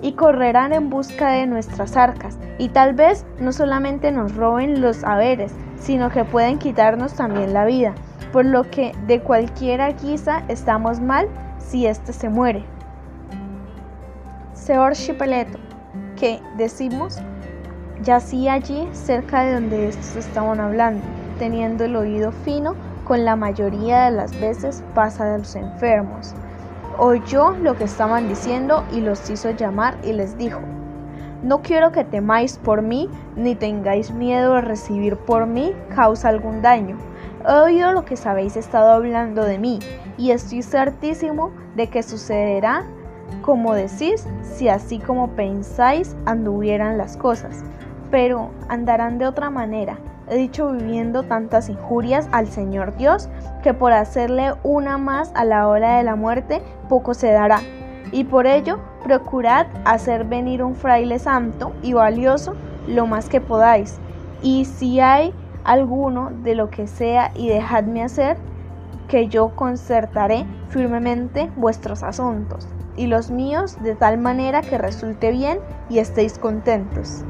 y 0.02 0.12
correrán 0.12 0.72
en 0.72 0.90
busca 0.90 1.30
de 1.30 1.46
nuestras 1.46 1.96
arcas 1.96 2.38
y 2.58 2.68
tal 2.68 2.92
vez 2.92 3.24
no 3.40 3.52
solamente 3.52 4.10
nos 4.10 4.34
roben 4.34 4.80
los 4.80 5.04
haberes, 5.04 5.54
sino 5.76 6.10
que 6.10 6.24
pueden 6.24 6.58
quitarnos 6.58 7.14
también 7.14 7.54
la 7.54 7.64
vida, 7.64 7.94
por 8.32 8.44
lo 8.44 8.68
que 8.70 8.92
de 9.06 9.20
cualquiera 9.20 9.90
guisa 9.92 10.42
estamos 10.48 11.00
mal 11.00 11.28
si 11.58 11.86
éste 11.86 12.12
se 12.12 12.28
muere. 12.28 12.64
Seor 14.52 14.92
Chipeleto, 14.92 15.58
que 16.22 16.40
decimos, 16.56 17.18
yacía 18.04 18.52
allí 18.52 18.88
cerca 18.92 19.42
de 19.42 19.54
donde 19.54 19.88
estos 19.88 20.14
estaban 20.14 20.60
hablando, 20.60 21.02
teniendo 21.40 21.84
el 21.84 21.96
oído 21.96 22.30
fino, 22.30 22.76
con 23.02 23.24
la 23.24 23.34
mayoría 23.34 24.04
de 24.04 24.12
las 24.12 24.40
veces 24.40 24.84
pasa 24.94 25.24
de 25.24 25.38
los 25.38 25.56
enfermos. 25.56 26.32
Oyó 26.96 27.56
lo 27.56 27.74
que 27.74 27.82
estaban 27.82 28.28
diciendo 28.28 28.84
y 28.92 29.00
los 29.00 29.28
hizo 29.30 29.50
llamar 29.50 29.96
y 30.04 30.12
les 30.12 30.38
dijo, 30.38 30.60
no 31.42 31.60
quiero 31.60 31.90
que 31.90 32.04
temáis 32.04 32.56
por 32.56 32.82
mí, 32.82 33.10
ni 33.34 33.56
tengáis 33.56 34.12
miedo 34.12 34.54
de 34.54 34.60
recibir 34.60 35.16
por 35.16 35.46
mí 35.46 35.74
causa 35.92 36.28
algún 36.28 36.62
daño. 36.62 36.98
He 37.48 37.52
oído 37.52 37.90
lo 37.90 38.04
que 38.04 38.16
sabéis 38.16 38.56
estado 38.56 38.92
hablando 38.92 39.42
de 39.42 39.58
mí, 39.58 39.80
y 40.16 40.30
estoy 40.30 40.62
certísimo 40.62 41.50
de 41.74 41.88
que 41.88 42.04
sucederá 42.04 42.84
como 43.40 43.74
decís, 43.74 44.26
si 44.42 44.68
así 44.68 44.98
como 44.98 45.28
pensáis 45.30 46.16
anduvieran 46.26 46.98
las 46.98 47.16
cosas, 47.16 47.64
pero 48.10 48.50
andarán 48.68 49.18
de 49.18 49.26
otra 49.26 49.50
manera. 49.50 49.98
He 50.28 50.36
dicho 50.36 50.70
viviendo 50.70 51.24
tantas 51.24 51.68
injurias 51.68 52.28
al 52.32 52.46
Señor 52.46 52.96
Dios, 52.96 53.28
que 53.62 53.74
por 53.74 53.92
hacerle 53.92 54.54
una 54.62 54.98
más 54.98 55.32
a 55.34 55.44
la 55.44 55.66
hora 55.66 55.96
de 55.96 56.04
la 56.04 56.14
muerte, 56.14 56.62
poco 56.88 57.14
se 57.14 57.32
dará. 57.32 57.60
Y 58.12 58.24
por 58.24 58.46
ello, 58.46 58.78
procurad 59.02 59.66
hacer 59.84 60.24
venir 60.24 60.62
un 60.62 60.74
fraile 60.74 61.18
santo 61.18 61.72
y 61.82 61.94
valioso 61.94 62.54
lo 62.86 63.06
más 63.06 63.28
que 63.28 63.40
podáis. 63.40 63.98
Y 64.42 64.64
si 64.64 65.00
hay 65.00 65.34
alguno 65.64 66.30
de 66.42 66.54
lo 66.54 66.70
que 66.70 66.86
sea, 66.86 67.30
y 67.34 67.48
dejadme 67.48 68.02
hacer, 68.02 68.36
que 69.08 69.28
yo 69.28 69.54
concertaré 69.54 70.46
firmemente 70.68 71.50
vuestros 71.56 72.02
asuntos 72.02 72.68
y 72.96 73.06
los 73.06 73.30
míos 73.30 73.76
de 73.82 73.94
tal 73.94 74.18
manera 74.18 74.60
que 74.62 74.78
resulte 74.78 75.30
bien 75.30 75.58
y 75.88 75.98
estéis 75.98 76.38
contentos. 76.38 77.22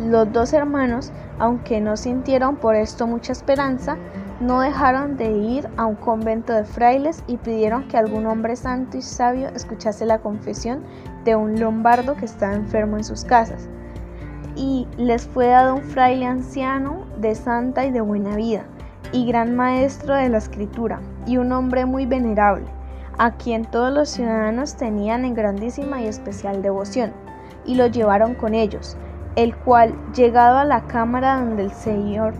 Los 0.00 0.32
dos 0.32 0.52
hermanos, 0.52 1.12
aunque 1.38 1.80
no 1.80 1.96
sintieron 1.96 2.56
por 2.56 2.74
esto 2.74 3.06
mucha 3.06 3.32
esperanza, 3.32 3.96
no 4.40 4.60
dejaron 4.60 5.16
de 5.16 5.30
ir 5.30 5.68
a 5.76 5.86
un 5.86 5.94
convento 5.94 6.52
de 6.52 6.64
frailes 6.64 7.22
y 7.28 7.36
pidieron 7.36 7.86
que 7.86 7.96
algún 7.96 8.26
hombre 8.26 8.56
santo 8.56 8.96
y 8.96 9.02
sabio 9.02 9.48
escuchase 9.54 10.04
la 10.04 10.18
confesión 10.18 10.82
de 11.24 11.36
un 11.36 11.60
lombardo 11.60 12.16
que 12.16 12.24
estaba 12.24 12.54
enfermo 12.54 12.96
en 12.96 13.04
sus 13.04 13.24
casas. 13.24 13.68
Y 14.56 14.88
les 14.96 15.26
fue 15.26 15.46
dado 15.46 15.76
un 15.76 15.82
fraile 15.82 16.26
anciano 16.26 17.06
de 17.18 17.34
santa 17.34 17.86
y 17.86 17.92
de 17.92 18.00
buena 18.00 18.34
vida, 18.34 18.64
y 19.12 19.26
gran 19.26 19.54
maestro 19.54 20.14
de 20.14 20.28
la 20.28 20.38
escritura, 20.38 21.00
y 21.26 21.36
un 21.36 21.52
hombre 21.52 21.86
muy 21.86 22.06
venerable 22.06 22.66
a 23.18 23.32
quien 23.32 23.64
todos 23.64 23.92
los 23.92 24.10
ciudadanos 24.10 24.76
tenían 24.76 25.24
en 25.24 25.34
grandísima 25.34 26.00
y 26.00 26.06
especial 26.06 26.62
devoción, 26.62 27.12
y 27.64 27.74
lo 27.74 27.86
llevaron 27.86 28.34
con 28.34 28.54
ellos, 28.54 28.96
el 29.36 29.56
cual, 29.56 29.94
llegado 30.14 30.58
a 30.58 30.64
la 30.64 30.82
cámara 30.82 31.36
donde 31.40 31.64
el 31.64 31.72
señor 31.72 32.34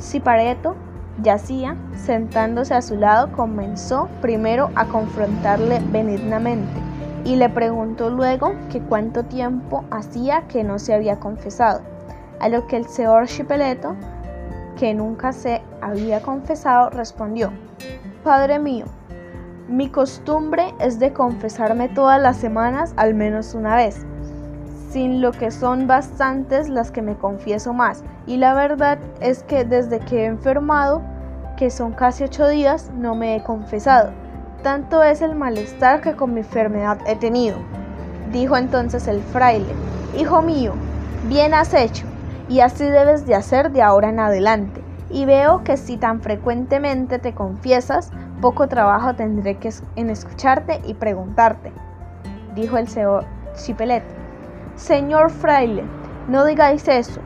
Cipareto 0.00 0.76
yacía, 1.22 1.76
sentándose 1.94 2.74
a 2.74 2.82
su 2.82 2.96
lado, 2.96 3.32
comenzó 3.32 4.08
primero 4.20 4.70
a 4.76 4.86
confrontarle 4.86 5.80
benignamente, 5.90 6.80
y 7.24 7.36
le 7.36 7.48
preguntó 7.48 8.10
luego 8.10 8.52
que 8.70 8.80
cuánto 8.80 9.24
tiempo 9.24 9.84
hacía 9.90 10.42
que 10.48 10.64
no 10.64 10.78
se 10.78 10.94
había 10.94 11.18
confesado, 11.18 11.80
a 12.40 12.48
lo 12.48 12.66
que 12.66 12.76
el 12.76 12.86
señor 12.86 13.26
Chipeleto, 13.26 13.96
que 14.78 14.94
nunca 14.94 15.32
se 15.32 15.60
había 15.80 16.22
confesado, 16.22 16.90
respondió, 16.90 17.50
Padre 18.22 18.58
mío, 18.58 18.86
mi 19.68 19.90
costumbre 19.90 20.74
es 20.80 20.98
de 20.98 21.12
confesarme 21.12 21.90
todas 21.90 22.20
las 22.20 22.38
semanas 22.38 22.94
al 22.96 23.12
menos 23.12 23.54
una 23.54 23.76
vez, 23.76 24.06
sin 24.90 25.20
lo 25.20 25.32
que 25.32 25.50
son 25.50 25.86
bastantes 25.86 26.70
las 26.70 26.90
que 26.90 27.02
me 27.02 27.16
confieso 27.16 27.74
más. 27.74 28.02
Y 28.26 28.38
la 28.38 28.54
verdad 28.54 28.98
es 29.20 29.42
que 29.42 29.64
desde 29.64 30.00
que 30.00 30.22
he 30.22 30.24
enfermado, 30.24 31.02
que 31.58 31.70
son 31.70 31.92
casi 31.92 32.24
ocho 32.24 32.48
días, 32.48 32.90
no 32.96 33.14
me 33.14 33.36
he 33.36 33.42
confesado. 33.42 34.10
Tanto 34.62 35.02
es 35.02 35.20
el 35.20 35.34
malestar 35.34 36.00
que 36.00 36.16
con 36.16 36.32
mi 36.32 36.40
enfermedad 36.40 36.98
he 37.06 37.16
tenido. 37.16 37.58
Dijo 38.32 38.56
entonces 38.56 39.06
el 39.06 39.20
fraile, 39.20 39.72
Hijo 40.16 40.40
mío, 40.40 40.72
bien 41.28 41.52
has 41.52 41.74
hecho, 41.74 42.06
y 42.48 42.60
así 42.60 42.84
debes 42.84 43.26
de 43.26 43.34
hacer 43.34 43.70
de 43.70 43.82
ahora 43.82 44.08
en 44.08 44.20
adelante. 44.20 44.80
Y 45.10 45.26
veo 45.26 45.62
que 45.62 45.76
si 45.76 45.98
tan 45.98 46.20
frecuentemente 46.22 47.18
te 47.18 47.34
confiesas, 47.34 48.10
poco 48.40 48.68
trabajo 48.68 49.14
tendré 49.14 49.56
que 49.56 49.70
en 49.96 50.10
escucharte 50.10 50.80
y 50.84 50.94
preguntarte, 50.94 51.72
dijo 52.54 52.78
el 52.78 52.88
señor 52.88 53.24
Chipelet. 53.54 54.04
Señor 54.76 55.30
fraile, 55.30 55.84
no 56.28 56.44
digáis 56.44 56.86
eso. 56.88 57.20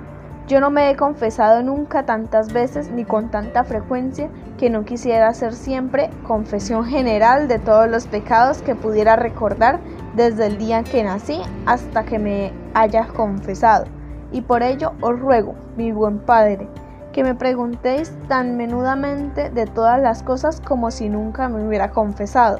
Yo 0.48 0.60
no 0.60 0.70
me 0.70 0.90
he 0.90 0.96
confesado 0.96 1.62
nunca 1.62 2.04
tantas 2.04 2.52
veces 2.52 2.90
ni 2.90 3.04
con 3.04 3.30
tanta 3.30 3.62
frecuencia 3.62 4.28
que 4.58 4.70
no 4.70 4.84
quisiera 4.84 5.28
hacer 5.28 5.52
siempre 5.52 6.10
confesión 6.26 6.84
general 6.84 7.46
de 7.46 7.58
todos 7.58 7.88
los 7.88 8.06
pecados 8.06 8.60
que 8.62 8.74
pudiera 8.74 9.16
recordar 9.16 9.80
desde 10.14 10.46
el 10.46 10.58
día 10.58 10.82
que 10.82 11.04
nací 11.04 11.40
hasta 11.66 12.04
que 12.04 12.18
me 12.18 12.52
haya 12.74 13.06
confesado. 13.06 13.86
Y 14.32 14.40
por 14.40 14.62
ello 14.62 14.92
os 15.00 15.18
ruego, 15.18 15.54
mi 15.76 15.92
buen 15.92 16.18
Padre, 16.18 16.68
que 17.12 17.22
me 17.22 17.34
preguntéis 17.34 18.12
tan 18.28 18.56
menudamente 18.56 19.50
de 19.50 19.66
todas 19.66 20.00
las 20.00 20.22
cosas 20.22 20.60
como 20.60 20.90
si 20.90 21.08
nunca 21.08 21.48
me 21.48 21.66
hubiera 21.66 21.90
confesado, 21.90 22.58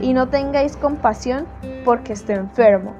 y 0.00 0.14
no 0.14 0.28
tengáis 0.28 0.76
compasión 0.76 1.46
porque 1.84 2.14
esté 2.14 2.34
enfermo. 2.34 2.92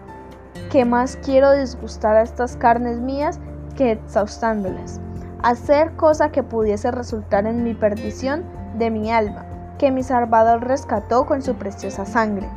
¿Qué 0.71 0.85
más 0.85 1.16
quiero 1.16 1.52
disgustar 1.52 2.16
a 2.16 2.23
estas 2.23 2.57
carnes 2.57 3.00
mías 3.00 3.40
que 3.76 3.92
exhaustándolas, 3.92 5.00
hacer 5.42 5.92
cosa 5.97 6.30
que 6.30 6.42
pudiese 6.42 6.90
resultar 6.90 7.47
en 7.47 7.64
mi 7.64 7.75
perdición 7.75 8.45
de 8.76 8.90
mi 8.90 9.11
alma, 9.11 9.47
que 9.78 9.90
mi 9.90 10.02
Salvador 10.02 10.66
rescató 10.66 11.25
con 11.25 11.42
su 11.42 11.54
preciosa 11.54 12.04
sangre. 12.04 12.49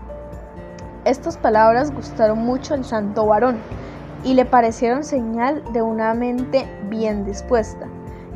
Estas 1.05 1.37
palabras 1.37 1.93
gustaron 1.93 2.39
mucho 2.39 2.73
al 2.73 2.85
santo 2.85 3.25
varón 3.25 3.57
y 4.23 4.33
le 4.33 4.45
parecieron 4.45 5.03
señal 5.03 5.63
de 5.73 5.81
una 5.81 6.13
mente 6.13 6.65
bien 6.89 7.25
dispuesta. 7.25 7.87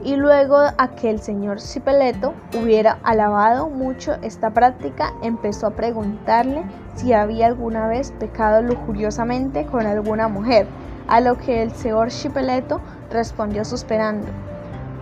Y 0.03 0.15
luego 0.15 0.57
a 0.57 0.89
que 0.95 1.09
el 1.09 1.19
señor 1.19 1.59
Cipeleto 1.59 2.33
hubiera 2.59 2.99
alabado 3.03 3.69
mucho 3.69 4.13
esta 4.21 4.51
práctica, 4.51 5.11
empezó 5.21 5.67
a 5.67 5.71
preguntarle 5.71 6.63
si 6.95 7.13
había 7.13 7.47
alguna 7.47 7.87
vez 7.87 8.11
pecado 8.11 8.61
lujuriosamente 8.61 9.65
con 9.65 9.85
alguna 9.85 10.27
mujer 10.27 10.67
a 11.07 11.21
lo 11.21 11.37
que 11.37 11.63
el 11.63 11.71
señor 11.71 12.09
Chipeleto 12.09 12.81
respondió 13.09 13.65
suspirando, 13.65 14.27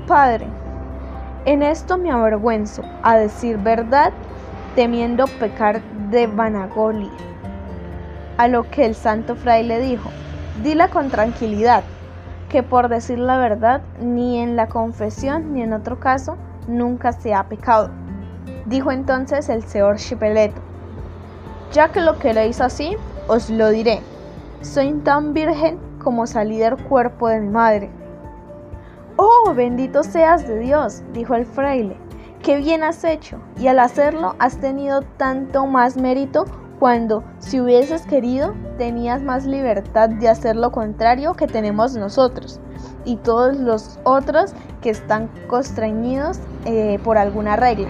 Padre, 0.07 0.47
en 1.45 1.61
esto 1.61 1.97
me 1.97 2.11
avergüenzo, 2.11 2.83
a 3.03 3.17
decir 3.17 3.57
verdad, 3.57 4.11
temiendo 4.75 5.25
pecar 5.39 5.81
de 6.09 6.27
vanagolia. 6.27 7.11
A 8.37 8.47
lo 8.47 8.69
que 8.69 8.85
el 8.85 8.95
santo 8.95 9.35
fraile 9.35 9.79
dijo, 9.79 10.09
dila 10.63 10.89
con 10.89 11.09
tranquilidad, 11.09 11.83
que 12.55 12.63
por 12.63 12.87
decir 12.87 13.19
la 13.19 13.37
verdad, 13.37 13.81
ni 13.99 14.39
en 14.39 14.55
la 14.55 14.67
confesión 14.67 15.51
ni 15.51 15.61
en 15.61 15.73
otro 15.73 15.99
caso, 15.99 16.37
nunca 16.69 17.11
se 17.11 17.33
ha 17.33 17.43
pecado. 17.49 17.89
Dijo 18.65 18.93
entonces 18.93 19.49
el 19.49 19.61
señor 19.61 19.97
Chipeleto, 19.97 20.61
ya 21.73 21.89
que 21.89 21.99
lo 21.99 22.17
queréis 22.17 22.61
así, 22.61 22.95
os 23.27 23.49
lo 23.49 23.71
diré. 23.71 23.99
Soy 24.61 24.93
tan 25.03 25.33
virgen 25.33 25.77
como 26.01 26.25
salí 26.27 26.57
del 26.57 26.77
cuerpo 26.77 27.27
de 27.27 27.41
mi 27.41 27.49
madre. 27.49 27.89
Oh, 29.17 29.53
bendito 29.53 30.01
seas 30.01 30.47
de 30.47 30.57
Dios, 30.59 31.03
dijo 31.11 31.35
el 31.35 31.45
fraile, 31.45 31.97
qué 32.41 32.55
bien 32.55 32.83
has 32.83 33.03
hecho, 33.03 33.37
y 33.59 33.67
al 33.67 33.79
hacerlo 33.79 34.35
has 34.39 34.59
tenido 34.59 35.01
tanto 35.17 35.65
más 35.65 35.97
mérito 35.97 36.45
cuando, 36.85 37.23
si 37.39 37.59
hubieses 37.59 38.03
querido, 38.05 38.53
tenías 38.77 39.19
más 39.23 39.47
libertad 39.47 40.07
de 40.07 40.29
hacer 40.29 40.55
lo 40.55 40.71
contrario 40.71 41.33
que 41.33 41.47
tenemos 41.47 41.95
nosotros 41.95 42.59
y 43.05 43.15
todos 43.15 43.57
los 43.57 43.97
otros 44.03 44.53
que 44.83 44.91
están 44.91 45.31
constreñidos 45.47 46.39
eh, 46.65 46.99
por 47.03 47.17
alguna 47.17 47.55
regla. 47.55 47.87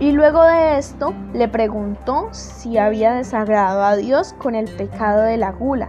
Y 0.00 0.12
luego 0.12 0.42
de 0.42 0.76
esto 0.76 1.14
le 1.32 1.48
preguntó 1.48 2.28
si 2.32 2.76
había 2.76 3.14
desagradado 3.14 3.82
a 3.82 3.96
Dios 3.96 4.34
con 4.34 4.54
el 4.54 4.66
pecado 4.66 5.22
de 5.22 5.38
la 5.38 5.52
gula 5.52 5.88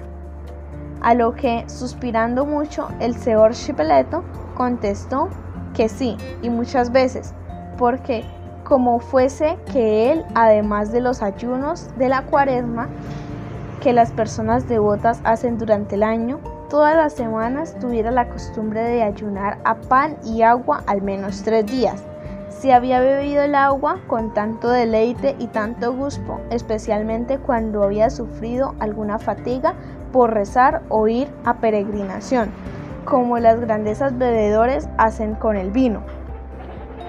a 1.01 1.13
lo 1.13 1.35
que, 1.35 1.65
suspirando 1.67 2.45
mucho, 2.45 2.87
el 3.01 3.13
señor 3.13 3.51
Chipeleto 3.51 4.23
contestó 4.55 5.27
que 5.73 5.89
sí, 5.89 6.15
y 6.41 6.49
muchas 6.49 6.93
veces, 6.93 7.33
porque 7.77 8.23
como 8.69 8.99
fuese 8.99 9.57
que 9.73 10.11
él, 10.11 10.23
además 10.35 10.91
de 10.91 11.01
los 11.01 11.23
ayunos 11.23 11.89
de 11.97 12.07
la 12.07 12.21
cuaresma, 12.21 12.87
que 13.81 13.93
las 13.93 14.11
personas 14.11 14.69
devotas 14.69 15.21
hacen 15.23 15.57
durante 15.57 15.95
el 15.95 16.03
año, 16.03 16.39
todas 16.69 16.95
las 16.95 17.13
semanas 17.13 17.75
tuviera 17.79 18.11
la 18.11 18.29
costumbre 18.29 18.81
de 18.81 19.01
ayunar 19.01 19.57
a 19.63 19.73
pan 19.75 20.17
y 20.23 20.43
agua 20.43 20.83
al 20.85 21.01
menos 21.01 21.41
tres 21.41 21.65
días. 21.65 22.03
Si 22.49 22.71
había 22.71 22.99
bebido 22.99 23.41
el 23.41 23.55
agua 23.55 24.01
con 24.07 24.33
tanto 24.33 24.69
deleite 24.69 25.35
y 25.39 25.47
tanto 25.47 25.93
gusto, 25.93 26.39
especialmente 26.51 27.39
cuando 27.39 27.83
había 27.83 28.11
sufrido 28.11 28.75
alguna 28.79 29.17
fatiga 29.17 29.73
por 30.11 30.33
rezar 30.33 30.83
o 30.89 31.07
ir 31.07 31.27
a 31.43 31.55
peregrinación, 31.55 32.51
como 33.03 33.39
las 33.39 33.59
grandezas 33.59 34.15
bebedores 34.17 34.89
hacen 34.97 35.33
con 35.35 35.57
el 35.57 35.71
vino. 35.71 36.18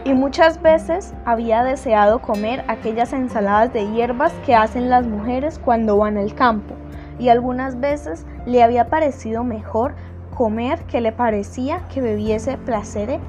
Y 0.05 0.15
muchas 0.15 0.63
veces 0.63 1.13
había 1.27 1.63
deseado 1.63 2.21
comer 2.21 2.65
aquellas 2.69 3.13
ensaladas 3.13 3.73
de 3.73 3.91
hierbas 3.91 4.33
que 4.47 4.55
hacen 4.55 4.89
las 4.89 5.07
mujeres 5.07 5.59
cuando 5.59 5.99
van 5.99 6.17
al 6.17 6.35
campo, 6.35 6.75
y 7.19 7.29
algunas 7.29 7.81
veces 7.81 8.25
le 8.47 8.63
había 8.63 8.89
parecido 8.89 9.45
mejor 9.45 9.95
comer 10.35 10.79
que 10.85 11.03
le 11.03 11.13
parecía 11.13 11.87
que 11.89 12.01
bebiese 12.01 12.57
placere 12.57 13.21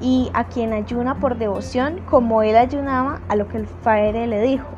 y 0.00 0.30
a 0.32 0.44
quien 0.44 0.72
ayuna 0.72 1.20
por 1.20 1.36
devoción, 1.36 2.00
como 2.08 2.42
él 2.42 2.56
ayunaba, 2.56 3.20
a 3.28 3.36
lo 3.36 3.46
que 3.48 3.58
el 3.58 3.66
fraile 3.66 4.26
le 4.26 4.40
dijo, 4.40 4.68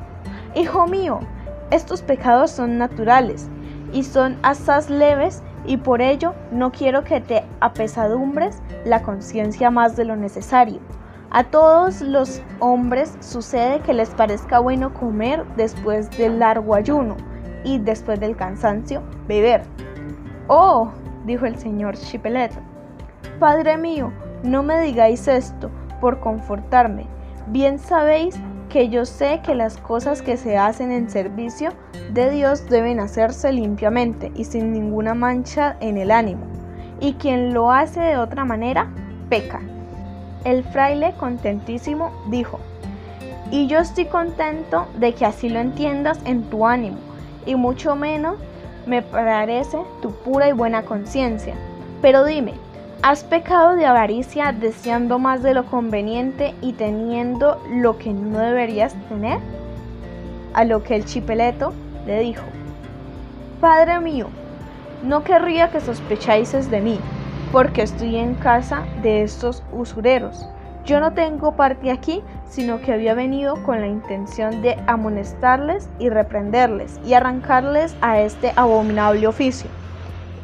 Hijo 0.57 0.89
mío, 0.89 1.21
estos 1.71 2.03
pecados 2.03 2.51
son 2.51 2.79
naturales 2.79 3.49
y 3.93 4.03
son 4.03 4.37
asaz 4.43 4.91
leves 4.91 5.45
y 5.65 5.77
por 5.77 6.03
ello 6.03 6.35
no 6.51 6.73
quiero 6.73 7.05
que 7.05 7.21
te 7.21 7.45
apesadumbres 7.61 8.61
la 8.85 9.03
conciencia 9.03 9.71
más 9.71 9.95
de 9.95 10.05
lo 10.05 10.17
necesario. 10.17 10.81
A 11.35 11.45
todos 11.45 12.03
los 12.03 12.43
hombres 12.59 13.17
sucede 13.21 13.81
que 13.81 13.95
les 13.95 14.11
parezca 14.11 14.59
bueno 14.59 14.93
comer 14.93 15.47
después 15.57 16.11
del 16.19 16.39
largo 16.39 16.75
ayuno 16.75 17.17
y 17.65 17.79
después 17.79 18.21
del 18.21 18.37
cansancio 18.37 19.03
beber. 19.27 19.63
Oh, 20.49 20.91
dijo 21.25 21.47
el 21.47 21.57
señor 21.57 21.97
Chipelet, 21.97 22.53
Padre 23.41 23.79
mío, 23.79 24.13
no 24.43 24.63
me 24.63 24.79
digáis 24.83 25.27
esto 25.27 25.71
por 26.03 26.21
confortarme. 26.21 27.07
Bien 27.47 27.79
sabéis 27.79 28.39
que 28.69 28.91
yo 28.91 29.07
sé 29.07 29.41
que 29.43 29.55
las 29.55 29.79
cosas 29.79 30.21
que 30.21 30.37
se 30.37 30.59
hacen 30.59 30.93
en 30.93 31.09
servicio 31.09 31.71
de 32.13 32.29
Dios 32.29 32.69
deben 32.69 33.01
hacerse 33.01 33.55
limpiamente 33.55 34.31
y 34.35 34.45
sin 34.45 34.71
ninguna 34.71 35.15
mancha 35.15 35.79
en 35.81 35.97
el 35.97 36.11
ánimo, 36.11 36.45
y 37.01 37.15
quien 37.15 37.55
lo 37.55 37.73
hace 37.73 38.01
de 38.01 38.19
otra 38.19 38.45
manera, 38.45 38.93
peca. 39.31 39.72
El 40.45 40.65
fraile, 40.65 41.15
contentísimo, 41.19 42.13
dijo, 42.29 42.59
y 43.51 43.67
yo 43.67 43.79
estoy 43.79 44.07
contento 44.07 44.87
de 44.99 45.15
que 45.15 45.27
así 45.27 45.49
lo 45.49 45.61
entiendas 45.61 46.19
en 46.25 46.43
tu 46.45 46.67
ánimo, 46.67 46.97
y 47.47 47.55
mucho 47.55 47.97
menos 47.97 48.37
me 48.87 49.03
parece 49.03 49.79
tu 50.01 50.11
pura 50.11 50.49
y 50.49 50.53
buena 50.53 50.83
conciencia. 50.83 51.55
Pero 52.01 52.25
dime, 52.25 52.55
¿Has 53.05 53.25
pecado 53.25 53.75
de 53.75 53.85
avaricia 53.85 54.53
deseando 54.53 55.19
más 55.19 55.43
de 55.43 55.55
lo 55.55 55.67
conveniente 55.67 56.55
y 56.63 56.73
teniendo 56.75 57.61
lo 57.69 57.99
que 57.99 58.13
no 58.13 58.39
deberías 58.39 58.95
tener? 59.09 59.41
A 60.55 60.63
lo 60.63 60.85
que 60.85 60.95
el 60.95 61.05
chipeleto 61.05 61.73
le 62.07 62.21
dijo, 62.21 62.45
Padre 63.61 63.99
mío, 63.99 64.29
no 65.03 65.25
querría 65.25 65.73
que 65.73 65.81
sospecháis 65.81 66.71
de 66.71 66.81
mí, 66.81 67.01
porque 67.53 67.83
estoy 67.83 68.17
en 68.17 68.35
casa 68.35 68.83
de 69.03 69.23
estos 69.23 69.63
usureros. 69.73 70.49
Yo 70.87 70.99
no 70.99 71.13
tengo 71.13 71.53
parte 71.53 71.93
aquí, 71.93 72.23
sino 72.49 72.81
que 72.81 72.93
había 72.93 73.15
venido 73.15 73.63
con 73.63 73.81
la 73.81 73.87
intención 73.87 74.63
de 74.63 74.77
amonestarles 74.87 75.89
y 75.99 76.09
reprenderles 76.09 76.99
y 77.05 77.15
arrancarles 77.15 77.95
a 78.01 78.19
este 78.21 78.53
abominable 78.57 79.27
oficio. 79.29 79.71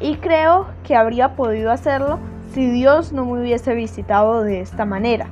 Y 0.01 0.17
creo 0.17 0.69
que 0.85 0.95
habría 0.95 1.35
podido 1.35 1.73
hacerlo 1.73 2.21
si 2.53 2.71
Dios 2.71 3.13
no 3.13 3.25
me 3.25 3.41
hubiese 3.41 3.75
visitado 3.75 4.43
de 4.43 4.61
esta 4.61 4.85
manera. 4.85 5.27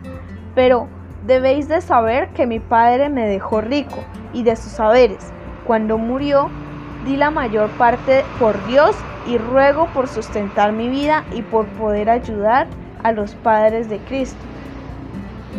Pero 0.57 0.89
debéis 1.25 1.69
de 1.69 1.81
saber 1.83 2.31
que 2.31 2.47
mi 2.47 2.59
padre 2.59 3.11
me 3.11 3.29
dejó 3.29 3.61
rico 3.61 3.99
y 4.33 4.43
de 4.43 4.57
sus 4.57 4.73
saberes. 4.73 5.33
Cuando 5.67 5.99
murió, 5.99 6.51
di 7.05 7.17
la 7.17 7.31
mayor 7.31 7.69
parte 7.71 8.25
por 8.41 8.67
Dios 8.67 8.97
y 9.29 9.39
ruego 9.39 9.89
por 9.93 10.09
sustentar 10.09 10.73
mi 10.73 10.89
vida 10.89 11.25
y 11.33 11.43
por 11.43 11.67
poder 11.67 12.11
ayudar 12.11 12.67
a 13.03 13.13
los 13.13 13.35
padres 13.35 13.89
de 13.89 13.99
Cristo. 14.01 14.41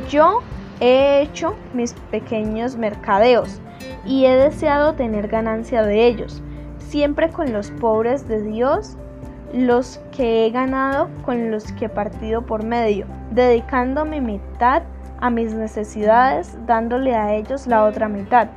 Yo 0.09 0.41
he 0.79 1.21
hecho 1.21 1.55
mis 1.73 1.93
pequeños 2.11 2.77
mercadeos 2.77 3.59
y 4.05 4.25
he 4.25 4.35
deseado 4.35 4.93
tener 4.93 5.27
ganancia 5.27 5.83
de 5.83 6.07
ellos, 6.07 6.41
siempre 6.77 7.29
con 7.29 7.51
los 7.51 7.71
pobres 7.71 8.27
de 8.27 8.41
Dios 8.41 8.97
los 9.53 9.99
que 10.11 10.45
he 10.45 10.49
ganado 10.51 11.09
con 11.25 11.51
los 11.51 11.71
que 11.73 11.85
he 11.85 11.89
partido 11.89 12.41
por 12.41 12.63
medio, 12.63 13.05
dedicando 13.31 14.05
mi 14.05 14.19
mitad 14.19 14.83
a 15.19 15.29
mis 15.29 15.53
necesidades, 15.53 16.57
dándole 16.65 17.15
a 17.15 17.33
ellos 17.33 17.65
la 17.67 17.85
otra 17.85 18.07
mitad. 18.07 18.49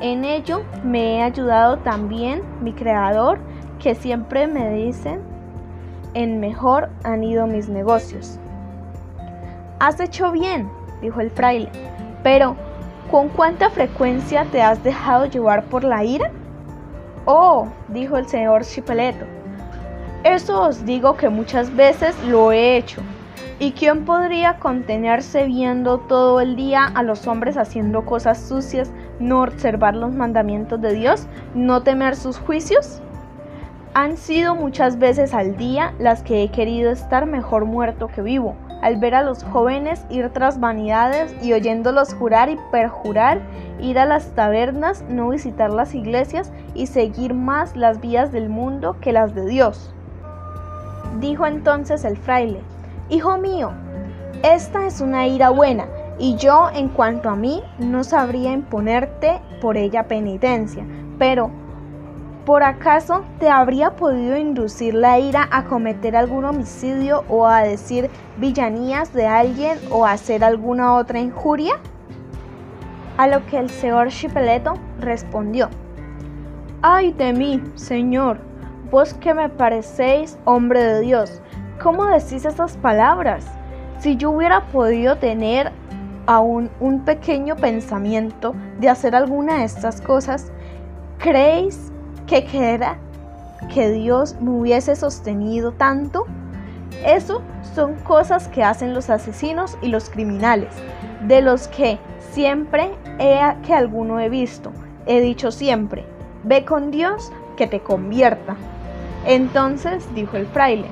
En 0.00 0.24
ello 0.24 0.62
me 0.82 1.16
he 1.16 1.22
ayudado 1.22 1.78
también 1.78 2.42
mi 2.60 2.72
creador, 2.72 3.38
que 3.82 3.94
siempre 3.96 4.46
me 4.46 4.70
dicen 4.70 5.20
en 6.14 6.40
mejor 6.40 6.88
han 7.04 7.24
ido 7.24 7.46
mis 7.46 7.68
negocios. 7.68 8.38
Has 9.80 9.98
hecho 9.98 10.30
bien, 10.30 10.70
dijo 11.00 11.20
el 11.20 11.30
fraile, 11.30 11.68
pero 12.22 12.54
¿con 13.10 13.28
cuánta 13.28 13.70
frecuencia 13.70 14.46
te 14.52 14.62
has 14.62 14.82
dejado 14.84 15.26
llevar 15.26 15.64
por 15.64 15.82
la 15.84 16.04
ira? 16.04 16.30
Oh, 17.24 17.66
dijo 17.88 18.16
el 18.16 18.28
señor 18.28 18.64
Chipeleto, 18.64 19.26
eso 20.22 20.62
os 20.62 20.84
digo 20.84 21.16
que 21.16 21.28
muchas 21.28 21.74
veces 21.74 22.14
lo 22.24 22.52
he 22.52 22.76
hecho. 22.76 23.00
¿Y 23.58 23.72
quién 23.72 24.04
podría 24.04 24.58
contenerse 24.58 25.46
viendo 25.46 25.98
todo 25.98 26.40
el 26.40 26.56
día 26.56 26.84
a 26.84 27.02
los 27.02 27.26
hombres 27.26 27.56
haciendo 27.56 28.04
cosas 28.04 28.40
sucias, 28.40 28.90
no 29.20 29.42
observar 29.42 29.94
los 29.94 30.12
mandamientos 30.12 30.80
de 30.80 30.94
Dios, 30.94 31.26
no 31.54 31.82
temer 31.82 32.16
sus 32.16 32.38
juicios? 32.38 33.02
Han 33.94 34.16
sido 34.16 34.54
muchas 34.54 34.98
veces 34.98 35.34
al 35.34 35.58
día 35.58 35.92
las 35.98 36.22
que 36.22 36.42
he 36.42 36.50
querido 36.50 36.90
estar 36.90 37.26
mejor 37.26 37.66
muerto 37.66 38.08
que 38.08 38.22
vivo, 38.22 38.56
al 38.80 38.96
ver 38.96 39.14
a 39.14 39.22
los 39.22 39.44
jóvenes 39.44 40.06
ir 40.08 40.30
tras 40.30 40.58
vanidades 40.58 41.36
y 41.42 41.52
oyéndolos 41.52 42.14
jurar 42.14 42.48
y 42.48 42.56
perjurar, 42.70 43.42
ir 43.80 43.98
a 43.98 44.06
las 44.06 44.34
tabernas, 44.34 45.04
no 45.10 45.28
visitar 45.28 45.70
las 45.70 45.94
iglesias 45.94 46.50
y 46.74 46.86
seguir 46.86 47.34
más 47.34 47.76
las 47.76 48.00
vías 48.00 48.32
del 48.32 48.48
mundo 48.48 48.96
que 48.98 49.12
las 49.12 49.34
de 49.34 49.44
Dios. 49.44 49.92
Dijo 51.20 51.46
entonces 51.46 52.06
el 52.06 52.16
fraile, 52.16 52.60
Hijo 53.10 53.36
mío, 53.36 53.72
esta 54.42 54.86
es 54.86 55.02
una 55.02 55.26
ira 55.26 55.50
buena, 55.50 55.84
y 56.18 56.36
yo 56.36 56.70
en 56.74 56.88
cuanto 56.88 57.28
a 57.28 57.36
mí 57.36 57.62
no 57.78 58.04
sabría 58.04 58.52
imponerte 58.52 59.42
por 59.60 59.76
ella 59.76 60.08
penitencia, 60.08 60.82
pero 61.18 61.50
¿por 62.44 62.64
acaso 62.64 63.24
te 63.38 63.48
habría 63.48 63.92
podido 63.92 64.36
inducir 64.36 64.94
la 64.94 65.18
ira 65.18 65.48
a 65.50 65.64
cometer 65.64 66.16
algún 66.16 66.44
homicidio 66.44 67.24
o 67.28 67.46
a 67.46 67.62
decir 67.62 68.10
villanías 68.38 69.12
de 69.12 69.26
alguien 69.26 69.78
o 69.90 70.04
a 70.04 70.12
hacer 70.12 70.42
alguna 70.42 70.94
otra 70.94 71.20
injuria? 71.20 71.74
A 73.16 73.28
lo 73.28 73.46
que 73.46 73.58
el 73.58 73.70
señor 73.70 74.08
Chipeleto 74.08 74.74
respondió, 74.98 75.68
Ay 76.82 77.12
de 77.12 77.32
mí, 77.32 77.62
señor, 77.76 78.38
vos 78.90 79.14
que 79.14 79.34
me 79.34 79.48
parecéis 79.48 80.36
hombre 80.44 80.82
de 80.82 81.00
Dios, 81.00 81.40
¿cómo 81.80 82.06
decís 82.06 82.44
esas 82.44 82.76
palabras? 82.78 83.46
Si 84.00 84.16
yo 84.16 84.32
hubiera 84.32 84.66
podido 84.66 85.16
tener 85.16 85.70
aún 86.26 86.70
un 86.80 87.04
pequeño 87.04 87.54
pensamiento 87.54 88.54
de 88.80 88.88
hacer 88.88 89.14
alguna 89.14 89.58
de 89.58 89.64
estas 89.64 90.00
cosas, 90.00 90.50
¿creéis 91.18 91.91
que 92.32 92.46
queda 92.46 92.96
que 93.74 93.90
Dios 93.90 94.36
me 94.40 94.52
hubiese 94.52 94.96
sostenido 94.96 95.72
tanto? 95.72 96.24
Eso 97.04 97.42
son 97.74 97.94
cosas 97.96 98.48
que 98.48 98.64
hacen 98.64 98.94
los 98.94 99.10
asesinos 99.10 99.76
y 99.82 99.88
los 99.88 100.08
criminales, 100.08 100.72
de 101.28 101.42
los 101.42 101.68
que 101.68 101.98
siempre 102.30 102.92
he 103.18 103.38
que 103.66 103.74
alguno 103.74 104.18
he 104.18 104.30
visto. 104.30 104.72
He 105.04 105.20
dicho 105.20 105.50
siempre, 105.50 106.06
ve 106.42 106.64
con 106.64 106.90
Dios 106.90 107.30
que 107.58 107.66
te 107.66 107.80
convierta. 107.80 108.56
Entonces 109.26 110.02
dijo 110.14 110.38
el 110.38 110.46
fraile, 110.46 110.86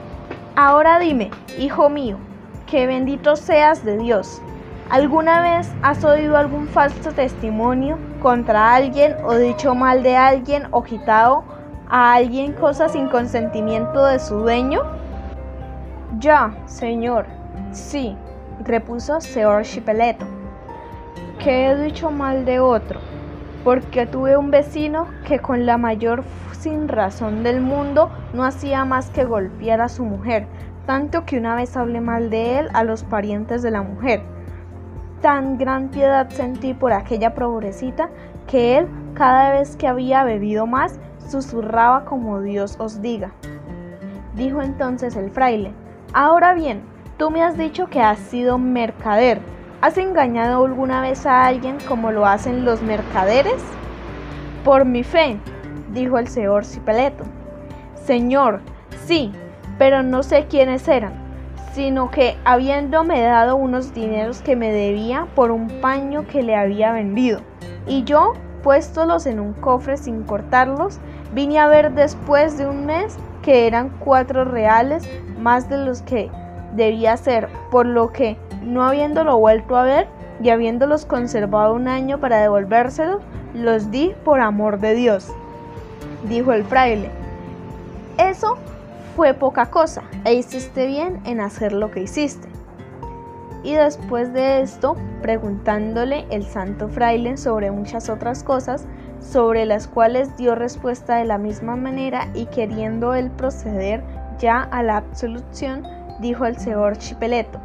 ahora 0.57 0.99
dime, 0.99 1.31
hijo 1.59 1.89
mío, 1.89 2.19
que 2.67 2.87
bendito 2.87 3.35
seas 3.35 3.83
de 3.83 3.97
Dios. 3.97 4.43
¿Alguna 4.91 5.41
vez 5.41 5.73
has 5.81 6.05
oído 6.05 6.37
algún 6.37 6.69
falso 6.69 7.13
testimonio 7.13 7.97
contra 8.21 8.75
alguien 8.75 9.17
o 9.25 9.35
dicho 9.35 9.75
mal 9.75 10.03
de 10.03 10.17
alguien 10.17 10.69
o 10.71 10.83
quitado 10.83 11.43
a 11.89 12.15
alguien 12.15 12.53
cosas 12.53 12.93
sin 12.93 13.09
consentimiento 13.09 14.05
de 14.05 14.19
su 14.19 14.37
dueño? 14.37 14.83
Ya, 16.19 16.55
señor, 16.67 17.27
sí, 17.73 18.17
repuso 18.65 19.21
Señor 19.21 19.63
Chipeleto, 19.63 20.27
que 21.39 21.67
he 21.67 21.77
dicho 21.83 22.11
mal 22.11 22.45
de 22.45 22.61
otro, 22.61 23.01
porque 23.65 24.07
tuve 24.07 24.37
un 24.37 24.51
vecino 24.51 25.09
que 25.27 25.39
con 25.39 25.67
la 25.67 25.79
mayor 25.79 26.23
sin 26.53 26.89
razón 26.89 27.43
del 27.43 27.61
mundo 27.61 28.11
no 28.35 28.45
hacía 28.45 28.85
más 28.85 29.09
que 29.11 29.25
golpear 29.25 29.81
a 29.81 29.89
su 29.89 30.05
mujer, 30.05 30.47
tanto 30.87 31.25
que 31.25 31.39
una 31.39 31.55
vez 31.55 31.77
hablé 31.77 32.01
mal 32.01 32.29
de 32.29 32.59
él 32.59 32.69
a 32.75 32.85
los 32.85 33.03
parientes 33.03 33.63
de 33.63 33.71
la 33.71 33.83
mujer. 33.83 34.23
Tan 35.21 35.59
gran 35.59 35.89
piedad 35.89 36.31
sentí 36.31 36.73
por 36.73 36.93
aquella 36.93 37.35
pobrecita 37.35 38.09
que 38.47 38.79
él, 38.79 38.89
cada 39.15 39.53
vez 39.53 39.77
que 39.77 39.87
había 39.87 40.25
bebido 40.25 40.67
más, 40.67 40.99
susurraba 41.29 42.07
como 42.07 42.41
Dios 42.41 42.77
os 42.79 43.03
diga. 43.03 43.33
Dijo 44.35 44.63
entonces 44.63 45.17
el 45.17 45.31
fraile, 45.31 45.73
ahora 46.15 46.55
bien, 46.55 46.83
tú 47.19 47.31
me 47.31 47.43
has 47.43 47.59
dicho 47.59 47.87
que 47.89 48.01
has 48.01 48.19
sido 48.19 48.57
mercader. 48.57 49.41
¿Has 49.83 49.99
engañado 49.99 50.65
alguna 50.65 51.03
vez 51.03 51.27
a 51.27 51.47
alguien 51.47 51.77
como 51.87 52.13
lo 52.13 52.25
hacen 52.25 52.65
los 52.65 52.81
mercaderes? 52.81 53.63
Por 54.65 54.87
mi 54.87 55.03
fe, 55.03 55.39
dijo 55.93 56.19
el 56.19 56.29
señor 56.29 56.65
Cipeleto. 56.65 57.25
Señor, 57.95 58.61
sí, 59.05 59.33
pero 59.77 60.03
no 60.03 60.23
sé 60.23 60.47
quiénes 60.49 60.89
eran, 60.89 61.13
sino 61.73 62.11
que 62.11 62.37
habiéndome 62.45 63.21
dado 63.23 63.57
unos 63.57 63.95
dineros 63.95 64.43
que 64.43 64.57
me 64.57 64.73
debía 64.73 65.27
por 65.35 65.51
un 65.51 65.69
paño 65.81 66.27
que 66.27 66.43
le 66.43 66.57
había 66.57 66.93
vendido, 66.93 67.41
y 67.87 68.05
yo, 68.05 68.35
puéstolos 68.63 69.27
en 69.27 69.41
un 69.41 69.53
cofre 69.53 69.97
sin 69.97 70.23
cortarlos, 70.23 70.99
vine 71.33 71.59
a 71.59 71.69
ver 71.69 71.93
después 71.93 72.59
de 72.59 72.67
un 72.67 72.87
mes 72.87 73.17
que 73.43 73.67
eran 73.67 73.91
cuatro 74.01 74.45
reales 74.45 75.09
más 75.39 75.69
de 75.69 75.79
los 75.79 76.03
que 76.03 76.31
debía 76.75 77.17
ser, 77.17 77.49
por 77.71 77.87
lo 77.87 78.13
que, 78.13 78.37
no 78.63 78.85
habiéndolo 78.85 79.39
vuelto 79.39 79.77
a 79.77 79.83
ver 79.83 80.09
y 80.43 80.51
habiéndolos 80.51 81.07
conservado 81.07 81.75
un 81.75 81.89
año 81.89 82.19
para 82.19 82.41
devolvérselos, 82.41 83.23
los 83.55 83.91
di 83.91 84.13
por 84.25 84.41
amor 84.41 84.79
de 84.79 84.95
Dios 84.95 85.33
dijo 86.25 86.53
el 86.53 86.65
fraile. 86.65 87.11
Eso 88.19 88.59
fue 89.21 89.35
poca 89.35 89.67
cosa, 89.67 90.01
e 90.25 90.33
hiciste 90.33 90.87
bien 90.87 91.21
en 91.27 91.43
hacer 91.43 91.75
lo 91.75 91.91
que 91.91 92.01
hiciste. 92.01 92.49
Y 93.63 93.75
después 93.75 94.33
de 94.33 94.63
esto, 94.63 94.97
preguntándole 95.21 96.25
el 96.31 96.43
santo 96.43 96.89
fraile 96.89 97.37
sobre 97.37 97.71
muchas 97.71 98.09
otras 98.09 98.43
cosas, 98.43 98.87
sobre 99.21 99.67
las 99.67 99.89
cuales 99.89 100.35
dio 100.39 100.55
respuesta 100.55 101.17
de 101.17 101.27
la 101.27 101.37
misma 101.37 101.77
manera 101.77 102.31
y 102.33 102.47
queriendo 102.47 103.13
él 103.13 103.31
proceder 103.31 104.03
ya 104.39 104.63
a 104.63 104.83
la 104.83 104.97
absolución, 104.97 105.87
dijo 106.21 106.47
el 106.47 106.57
señor 106.57 106.97
Chipeleto, 106.97 107.61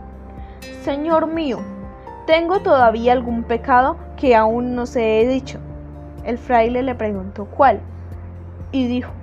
Señor 0.83 1.27
mío, 1.27 1.59
tengo 2.27 2.59
todavía 2.59 3.13
algún 3.13 3.43
pecado 3.43 3.95
que 4.17 4.35
aún 4.35 4.75
no 4.75 4.85
se 4.85 5.21
he 5.21 5.25
dicho. 5.29 5.59
El 6.25 6.37
fraile 6.37 6.83
le 6.83 6.95
preguntó 6.95 7.45
cuál 7.45 7.79
y 8.73 8.87
dijo, 8.87 9.13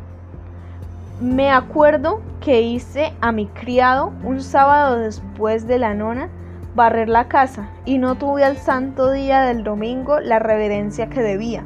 me 1.21 1.51
acuerdo 1.51 2.21
que 2.41 2.63
hice 2.63 3.13
a 3.21 3.33
mi 3.33 3.47
criado 3.47 4.13
un 4.25 4.43
sábado 4.43 4.99
después 4.99 5.67
de 5.67 5.79
la 5.79 5.95
nona 5.95 6.29
barrer 6.75 7.09
la 7.09 7.29
casa 7.29 7.69
y 7.85 7.99
no 7.99 8.17
tuve 8.17 8.45
al 8.45 8.57
santo 8.57 9.11
día 9.11 9.43
del 9.43 9.63
domingo 9.63 10.21
la 10.21 10.39
reverencia 10.39 11.09
que 11.09 11.23
debía. 11.23 11.65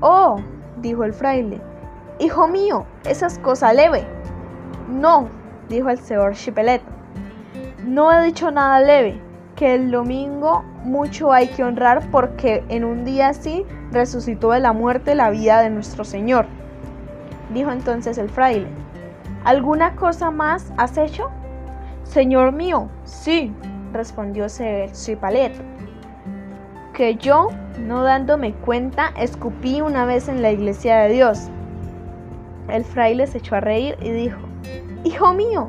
Oh, 0.00 0.40
dijo 0.82 1.04
el 1.04 1.12
fraile, 1.12 1.60
hijo 2.18 2.48
mío, 2.48 2.84
esa 3.04 3.26
es 3.26 3.38
cosa 3.38 3.72
leve. 3.72 4.04
No, 4.88 5.28
dijo 5.68 5.88
el 5.88 5.98
señor 5.98 6.34
Chipelet, 6.34 6.82
no 7.86 8.12
he 8.12 8.24
dicho 8.24 8.50
nada 8.50 8.80
leve, 8.80 9.20
que 9.56 9.74
el 9.74 9.90
domingo 9.90 10.62
mucho 10.84 11.32
hay 11.32 11.48
que 11.48 11.64
honrar 11.64 12.10
porque 12.10 12.64
en 12.68 12.84
un 12.84 13.04
día 13.04 13.28
así 13.28 13.64
resucitó 13.92 14.52
de 14.52 14.60
la 14.60 14.72
muerte 14.72 15.14
la 15.14 15.30
vida 15.30 15.62
de 15.62 15.70
nuestro 15.70 16.04
Señor 16.04 16.46
dijo 17.52 17.70
entonces 17.70 18.18
el 18.18 18.28
fraile. 18.28 18.68
¿Alguna 19.44 19.94
cosa 19.96 20.30
más 20.30 20.72
has 20.76 20.96
hecho? 20.96 21.30
Señor 22.04 22.52
mío, 22.52 22.88
sí, 23.04 23.52
respondió 23.92 24.46
Cipalet. 24.48 25.52
Que 26.92 27.14
yo, 27.16 27.48
no 27.78 28.02
dándome 28.02 28.54
cuenta, 28.54 29.12
escupí 29.16 29.80
una 29.80 30.04
vez 30.04 30.28
en 30.28 30.42
la 30.42 30.50
iglesia 30.50 30.98
de 30.98 31.10
Dios. 31.10 31.48
El 32.68 32.84
fraile 32.84 33.26
se 33.26 33.38
echó 33.38 33.56
a 33.56 33.60
reír 33.60 33.96
y 34.00 34.10
dijo, 34.10 34.38
Hijo 35.04 35.32
mío, 35.32 35.68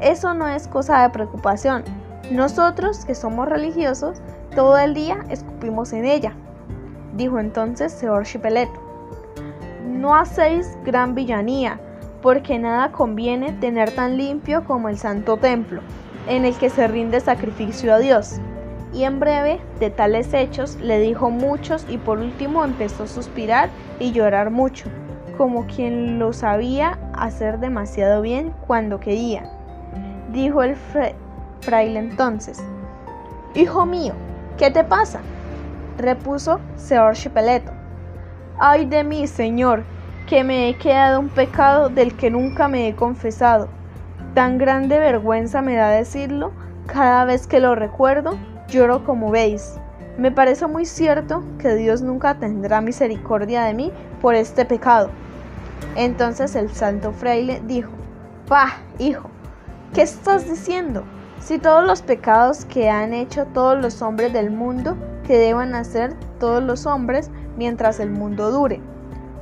eso 0.00 0.34
no 0.34 0.48
es 0.48 0.66
cosa 0.66 1.02
de 1.02 1.10
preocupación. 1.10 1.84
Nosotros, 2.30 3.04
que 3.04 3.14
somos 3.14 3.48
religiosos, 3.48 4.22
todo 4.54 4.78
el 4.78 4.94
día 4.94 5.18
escupimos 5.28 5.92
en 5.92 6.04
ella. 6.04 6.34
Dijo 7.14 7.38
entonces 7.38 7.92
Señor 7.92 8.24
Chipelet 8.24 8.70
no 9.86 10.16
hacéis 10.16 10.76
gran 10.84 11.14
villanía, 11.14 11.78
porque 12.22 12.58
nada 12.58 12.92
conviene 12.92 13.52
tener 13.52 13.94
tan 13.94 14.16
limpio 14.16 14.64
como 14.64 14.88
el 14.88 14.98
santo 14.98 15.36
templo, 15.36 15.80
en 16.26 16.44
el 16.44 16.54
que 16.56 16.70
se 16.70 16.86
rinde 16.86 17.20
sacrificio 17.20 17.92
a 17.92 17.98
Dios. 17.98 18.40
Y 18.92 19.04
en 19.04 19.20
breve 19.20 19.60
de 19.80 19.90
tales 19.90 20.32
hechos 20.34 20.76
le 20.76 21.00
dijo 21.00 21.30
muchos 21.30 21.86
y 21.88 21.98
por 21.98 22.18
último 22.18 22.64
empezó 22.64 23.04
a 23.04 23.08
suspirar 23.08 23.70
y 23.98 24.12
llorar 24.12 24.50
mucho, 24.50 24.88
como 25.36 25.66
quien 25.66 26.18
lo 26.18 26.32
sabía 26.32 26.98
hacer 27.14 27.58
demasiado 27.58 28.22
bien 28.22 28.54
cuando 28.66 29.00
quería. 29.00 29.50
Dijo 30.32 30.62
el 30.62 30.76
fraile 31.60 31.98
entonces, 31.98 32.62
Hijo 33.54 33.84
mío, 33.84 34.14
¿qué 34.56 34.70
te 34.70 34.84
pasa? 34.84 35.20
repuso 35.98 36.58
Seor 36.76 37.14
Chipeleto. 37.14 37.81
Ay 38.64 38.84
de 38.84 39.02
mí, 39.02 39.26
Señor, 39.26 39.82
que 40.28 40.44
me 40.44 40.68
he 40.68 40.76
quedado 40.76 41.18
un 41.18 41.30
pecado 41.30 41.88
del 41.88 42.14
que 42.14 42.30
nunca 42.30 42.68
me 42.68 42.86
he 42.86 42.94
confesado. 42.94 43.66
Tan 44.34 44.56
grande 44.56 45.00
vergüenza 45.00 45.62
me 45.62 45.74
da 45.74 45.88
decirlo, 45.88 46.52
cada 46.86 47.24
vez 47.24 47.48
que 47.48 47.58
lo 47.58 47.74
recuerdo, 47.74 48.38
lloro 48.68 49.02
como 49.02 49.32
veis. 49.32 49.80
Me 50.16 50.30
parece 50.30 50.68
muy 50.68 50.86
cierto 50.86 51.42
que 51.58 51.74
Dios 51.74 52.02
nunca 52.02 52.38
tendrá 52.38 52.80
misericordia 52.80 53.64
de 53.64 53.74
mí 53.74 53.90
por 54.20 54.36
este 54.36 54.64
pecado. 54.64 55.10
Entonces 55.96 56.54
el 56.54 56.70
santo 56.70 57.10
fraile 57.10 57.60
dijo, 57.66 57.90
Pah, 58.46 58.74
hijo, 59.00 59.28
¿qué 59.92 60.02
estás 60.02 60.48
diciendo? 60.48 61.02
Si 61.40 61.58
todos 61.58 61.84
los 61.84 62.00
pecados 62.00 62.64
que 62.66 62.88
han 62.88 63.12
hecho 63.12 63.44
todos 63.46 63.76
los 63.82 64.02
hombres 64.02 64.32
del 64.32 64.52
mundo, 64.52 64.96
que 65.26 65.36
deban 65.36 65.74
hacer 65.74 66.14
todos 66.38 66.62
los 66.62 66.86
hombres 66.86 67.28
mientras 67.56 68.00
el 68.00 68.10
mundo 68.10 68.50
dure, 68.50 68.80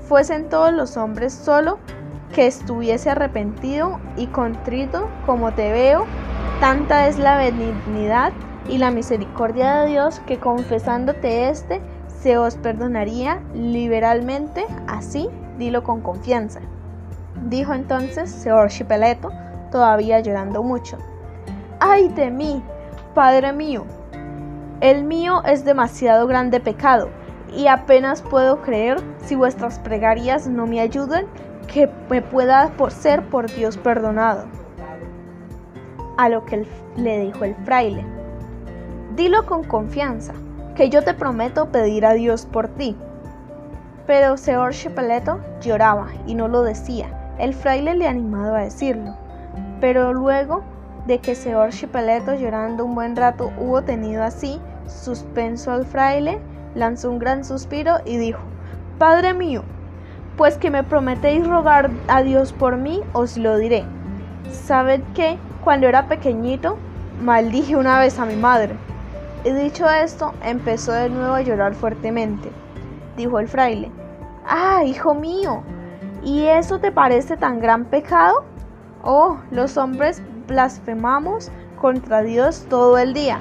fuesen 0.09 0.49
todos 0.49 0.73
los 0.73 0.97
hombres 0.97 1.33
solo 1.33 1.79
que 2.35 2.47
estuviese 2.47 3.11
arrepentido 3.11 3.99
y 4.17 4.27
contrito 4.29 5.09
como 5.27 5.53
te 5.53 5.73
veo, 5.73 6.07
tanta 6.61 7.09
es 7.09 7.19
la 7.19 7.37
benignidad 7.37 8.33
y 8.69 8.79
la 8.79 8.91
misericordia 8.91 9.81
de 9.81 9.89
Dios 9.89 10.21
que 10.27 10.39
confesándote 10.39 11.49
este 11.49 11.81
se 12.09 12.37
os 12.37 12.57
perdonaría 12.57 13.41
liberalmente, 13.55 14.67
así 14.87 15.29
dilo 15.59 15.83
con 15.83 16.03
confianza. 16.03 16.61
Dijo 17.47 17.73
entonces 17.73 18.31
Seor 18.31 18.69
Chipeleto, 18.69 19.31
todavía 19.71 20.21
llorando 20.21 20.63
mucho. 20.63 20.99
¡Ay 21.81 22.09
de 22.09 22.31
mí, 22.31 22.63
Padre 23.15 23.53
mío! 23.53 23.85
El 24.81 25.05
mío 25.05 25.43
es 25.45 25.65
demasiado 25.65 26.27
grande 26.27 26.61
pecado, 26.61 27.09
y 27.57 27.67
apenas 27.67 28.23
puedo 28.23 28.63
creer, 28.63 28.99
si 29.19 29.35
vuestras 29.35 29.79
plegarias 29.79 30.47
no 30.47 30.67
me 30.67 30.81
ayudan, 30.81 31.27
que 31.67 31.89
me 32.09 32.23
pueda 32.23 32.69
por 32.77 32.91
ser 32.91 33.23
por 33.29 33.51
Dios 33.51 33.77
perdonado. 33.77 34.45
A 36.17 36.29
lo 36.29 36.45
que 36.45 36.67
le 36.97 37.21
dijo 37.21 37.45
el 37.45 37.55
fraile, 37.65 38.05
dilo 39.17 39.47
con 39.47 39.65
confianza, 39.65 40.35
que 40.75 40.91
yo 40.91 41.03
te 41.03 41.15
prometo 41.15 41.71
pedir 41.71 42.07
a 42.07 42.15
Dios 42.15 42.47
por 42.47 42.69
ti. 42.69 42.97
Pero 44.07 44.37
Seor 44.37 44.73
Chepeleto 44.73 45.41
lloraba 45.61 46.09
y 46.27 46.35
no 46.35 46.49
lo 46.49 46.63
decía. 46.63 47.35
El 47.39 47.55
fraile 47.55 47.95
le 47.95 48.09
animado 48.09 48.55
a 48.55 48.63
decirlo. 48.63 49.15
Pero 49.81 50.13
luego 50.13 50.63
de 51.07 51.19
que 51.19 51.35
Seor 51.35 51.71
Chipeleto 51.71 52.35
llorando 52.35 52.85
un 52.85 52.95
buen 52.95 53.17
rato 53.17 53.53
hubo 53.59 53.83
tenido 53.83 54.23
así 54.23 54.61
suspenso 54.87 55.73
al 55.73 55.87
fraile, 55.87 56.41
lanzó 56.75 57.11
un 57.11 57.19
gran 57.19 57.45
suspiro 57.45 57.99
y 58.05 58.17
dijo, 58.17 58.41
Padre 58.99 59.35
mío, 59.35 59.63
pues 60.37 60.57
que 60.57 60.71
me 60.71 60.85
prometéis 60.85 61.47
rogar 61.47 61.91
a 62.09 62.23
Dios 62.23 62.53
por 62.53 62.77
mí, 62.77 63.01
os 63.13 63.37
lo 63.37 63.59
diré. 63.59 63.85
Sabed 64.51 65.01
que, 65.15 65.39
cuando 65.65 65.87
era 65.87 66.09
pequeñito, 66.09 66.77
maldije 67.23 67.77
una 67.77 67.99
vez 67.99 68.19
a 68.19 68.27
mi 68.27 68.37
madre. 68.37 68.75
Y 69.45 69.51
dicho 69.51 69.89
esto, 69.89 70.35
empezó 70.43 70.93
de 70.93 71.11
nuevo 71.11 71.35
a 71.35 71.43
llorar 71.43 71.75
fuertemente. 71.75 72.51
Dijo 73.17 73.39
el 73.39 73.49
fraile, 73.49 73.91
Ah, 74.47 74.83
hijo 74.85 75.15
mío, 75.15 75.63
¿y 76.23 76.47
eso 76.47 76.79
te 76.79 76.93
parece 76.93 77.37
tan 77.37 77.61
gran 77.61 77.85
pecado? 77.85 78.45
Oh, 79.03 79.39
los 79.51 79.77
hombres 79.77 80.23
blasfemamos 80.47 81.51
contra 81.81 82.23
Dios 82.23 82.67
todo 82.69 82.99
el 82.99 83.15
día. 83.15 83.39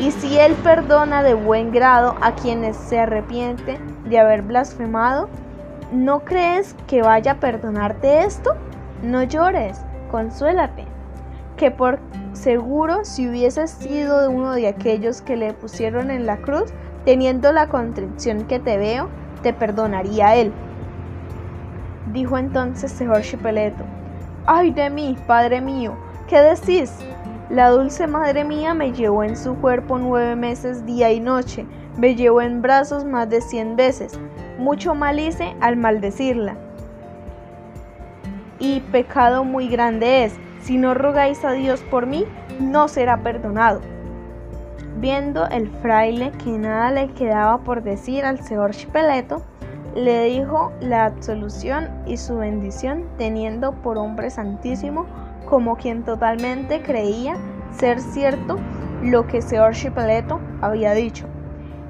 Y 0.00 0.10
si 0.10 0.38
Él 0.38 0.54
perdona 0.64 1.22
de 1.22 1.34
buen 1.34 1.70
grado 1.70 2.16
a 2.20 2.32
quienes 2.32 2.76
se 2.76 2.98
arrepienten 2.98 3.78
de 4.08 4.18
haber 4.18 4.42
blasfemado, 4.42 5.28
¿no 5.92 6.20
crees 6.20 6.74
que 6.86 7.02
vaya 7.02 7.32
a 7.32 7.40
perdonarte 7.40 8.24
esto? 8.24 8.54
No 9.02 9.22
llores, 9.22 9.80
consuélate, 10.10 10.86
que 11.56 11.70
por 11.70 11.98
seguro 12.32 13.04
si 13.04 13.28
hubieses 13.28 13.70
sido 13.70 14.30
uno 14.30 14.52
de 14.52 14.68
aquellos 14.68 15.22
que 15.22 15.36
le 15.36 15.52
pusieron 15.52 16.10
en 16.10 16.26
la 16.26 16.38
cruz, 16.38 16.72
teniendo 17.04 17.52
la 17.52 17.68
contrición 17.68 18.44
que 18.46 18.58
te 18.58 18.78
veo, 18.78 19.08
te 19.42 19.52
perdonaría 19.52 20.36
Él. 20.36 20.52
Dijo 22.12 22.38
entonces 22.38 22.90
Señor 22.90 23.22
Chipeleto, 23.22 23.84
ay 24.46 24.72
de 24.72 24.90
mí, 24.90 25.16
Padre 25.26 25.60
mío, 25.60 25.94
¿qué 26.28 26.40
decís? 26.40 26.92
La 27.52 27.68
dulce 27.68 28.06
madre 28.06 28.44
mía 28.44 28.72
me 28.72 28.92
llevó 28.92 29.24
en 29.24 29.36
su 29.36 29.56
cuerpo 29.56 29.98
nueve 29.98 30.36
meses 30.36 30.86
día 30.86 31.12
y 31.12 31.20
noche, 31.20 31.66
me 31.98 32.14
llevó 32.14 32.40
en 32.40 32.62
brazos 32.62 33.04
más 33.04 33.28
de 33.28 33.42
cien 33.42 33.76
veces. 33.76 34.18
Mucho 34.58 34.94
mal 34.94 35.20
hice 35.20 35.54
al 35.60 35.76
maldecirla. 35.76 36.56
Y 38.58 38.80
pecado 38.80 39.44
muy 39.44 39.68
grande 39.68 40.24
es, 40.24 40.34
si 40.62 40.78
no 40.78 40.94
rogáis 40.94 41.44
a 41.44 41.52
Dios 41.52 41.82
por 41.90 42.06
mí, 42.06 42.24
no 42.58 42.88
será 42.88 43.22
perdonado. 43.22 43.82
Viendo 44.96 45.46
el 45.48 45.68
fraile 45.82 46.32
que 46.42 46.52
nada 46.52 46.90
le 46.90 47.08
quedaba 47.08 47.58
por 47.58 47.82
decir 47.82 48.24
al 48.24 48.42
señor 48.42 48.70
Chipeleto, 48.70 49.42
le 49.94 50.24
dijo 50.24 50.72
la 50.80 51.04
absolución 51.04 51.90
y 52.06 52.16
su 52.16 52.38
bendición, 52.38 53.04
teniendo 53.18 53.72
por 53.72 53.98
hombre 53.98 54.30
santísimo 54.30 55.04
como 55.52 55.76
quien 55.76 56.02
totalmente 56.02 56.80
creía 56.80 57.36
ser 57.78 58.00
cierto 58.00 58.56
lo 59.02 59.26
que 59.26 59.42
Señor 59.42 59.74
Chipeleto 59.74 60.40
había 60.62 60.94
dicho. 60.94 61.26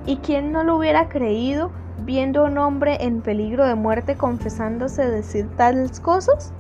¿Y 0.05 0.16
quien 0.16 0.51
no 0.51 0.64
lo 0.64 0.77
hubiera 0.77 1.09
creído 1.09 1.70
viendo 2.01 2.40
a 2.40 2.46
un 2.46 2.59
hombre 2.59 3.05
en 3.05 3.22
peligro 3.22 3.64
de 3.64 3.77
muerte 3.77 4.16
confesándose 4.16 5.09
decir 5.09 5.48
tales 5.57 6.01
cosas? 6.01 6.53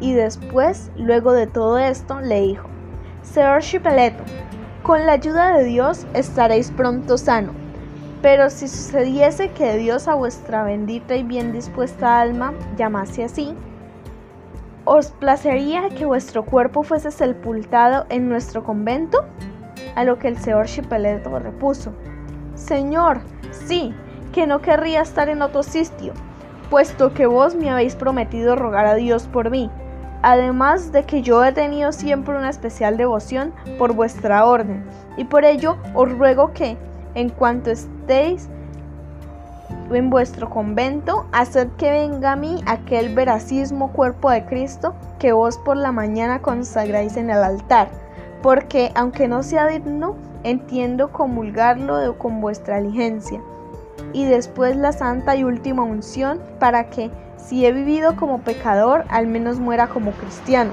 Y 0.00 0.14
después, 0.14 0.90
luego 0.96 1.32
de 1.32 1.46
todo 1.46 1.78
esto, 1.78 2.20
le 2.20 2.40
dijo, 2.40 2.66
Señor 3.22 3.60
Chipeleto, 3.60 4.24
con 4.82 5.06
la 5.06 5.12
ayuda 5.12 5.56
de 5.56 5.62
Dios 5.62 6.04
estaréis 6.14 6.72
pronto 6.72 7.16
sano. 7.16 7.52
Pero 8.22 8.50
si 8.50 8.66
sucediese 8.66 9.50
que 9.52 9.76
Dios 9.76 10.08
a 10.08 10.16
vuestra 10.16 10.64
bendita 10.64 11.14
y 11.14 11.22
bien 11.22 11.52
dispuesta 11.52 12.20
alma 12.20 12.54
llamase 12.76 13.22
así, 13.22 13.54
¿Os 14.86 15.12
placería 15.12 15.88
que 15.88 16.04
vuestro 16.04 16.44
cuerpo 16.44 16.82
fuese 16.82 17.10
sepultado 17.10 18.04
en 18.10 18.28
nuestro 18.28 18.64
convento? 18.64 19.24
A 19.96 20.04
lo 20.04 20.18
que 20.18 20.28
el 20.28 20.36
señor 20.36 20.66
Chipeleto 20.66 21.38
repuso, 21.38 21.92
Señor, 22.54 23.20
sí, 23.50 23.94
que 24.34 24.46
no 24.46 24.60
querría 24.60 25.00
estar 25.00 25.30
en 25.30 25.40
otro 25.40 25.62
sitio, 25.62 26.12
puesto 26.68 27.14
que 27.14 27.24
vos 27.24 27.54
me 27.54 27.70
habéis 27.70 27.96
prometido 27.96 28.56
rogar 28.56 28.84
a 28.84 28.94
Dios 28.94 29.26
por 29.26 29.48
mí, 29.48 29.70
además 30.20 30.92
de 30.92 31.04
que 31.04 31.22
yo 31.22 31.42
he 31.42 31.52
tenido 31.52 31.90
siempre 31.90 32.36
una 32.36 32.50
especial 32.50 32.98
devoción 32.98 33.54
por 33.78 33.94
vuestra 33.94 34.44
orden, 34.44 34.84
y 35.16 35.24
por 35.24 35.46
ello 35.46 35.78
os 35.94 36.12
ruego 36.12 36.52
que, 36.52 36.76
en 37.14 37.30
cuanto 37.30 37.70
estéis 37.70 38.50
en 39.90 40.10
vuestro 40.10 40.48
convento, 40.48 41.26
haced 41.32 41.68
que 41.76 41.90
venga 41.90 42.32
a 42.32 42.36
mí 42.36 42.62
aquel 42.66 43.14
veracismo 43.14 43.92
cuerpo 43.92 44.30
de 44.30 44.44
Cristo 44.44 44.94
que 45.18 45.32
vos 45.32 45.58
por 45.58 45.76
la 45.76 45.92
mañana 45.92 46.40
consagráis 46.40 47.16
en 47.16 47.30
el 47.30 47.42
altar, 47.42 47.88
porque 48.42 48.92
aunque 48.94 49.28
no 49.28 49.42
sea 49.42 49.66
digno, 49.66 50.16
entiendo 50.42 51.12
comulgarlo 51.12 52.16
con 52.18 52.40
vuestra 52.40 52.80
diligencia. 52.80 53.40
Y 54.12 54.26
después 54.26 54.76
la 54.76 54.92
santa 54.92 55.36
y 55.36 55.44
última 55.44 55.82
unción, 55.82 56.40
para 56.58 56.90
que, 56.90 57.10
si 57.36 57.66
he 57.66 57.72
vivido 57.72 58.16
como 58.16 58.40
pecador, 58.40 59.04
al 59.08 59.26
menos 59.26 59.58
muera 59.58 59.88
como 59.88 60.12
cristiano. 60.12 60.72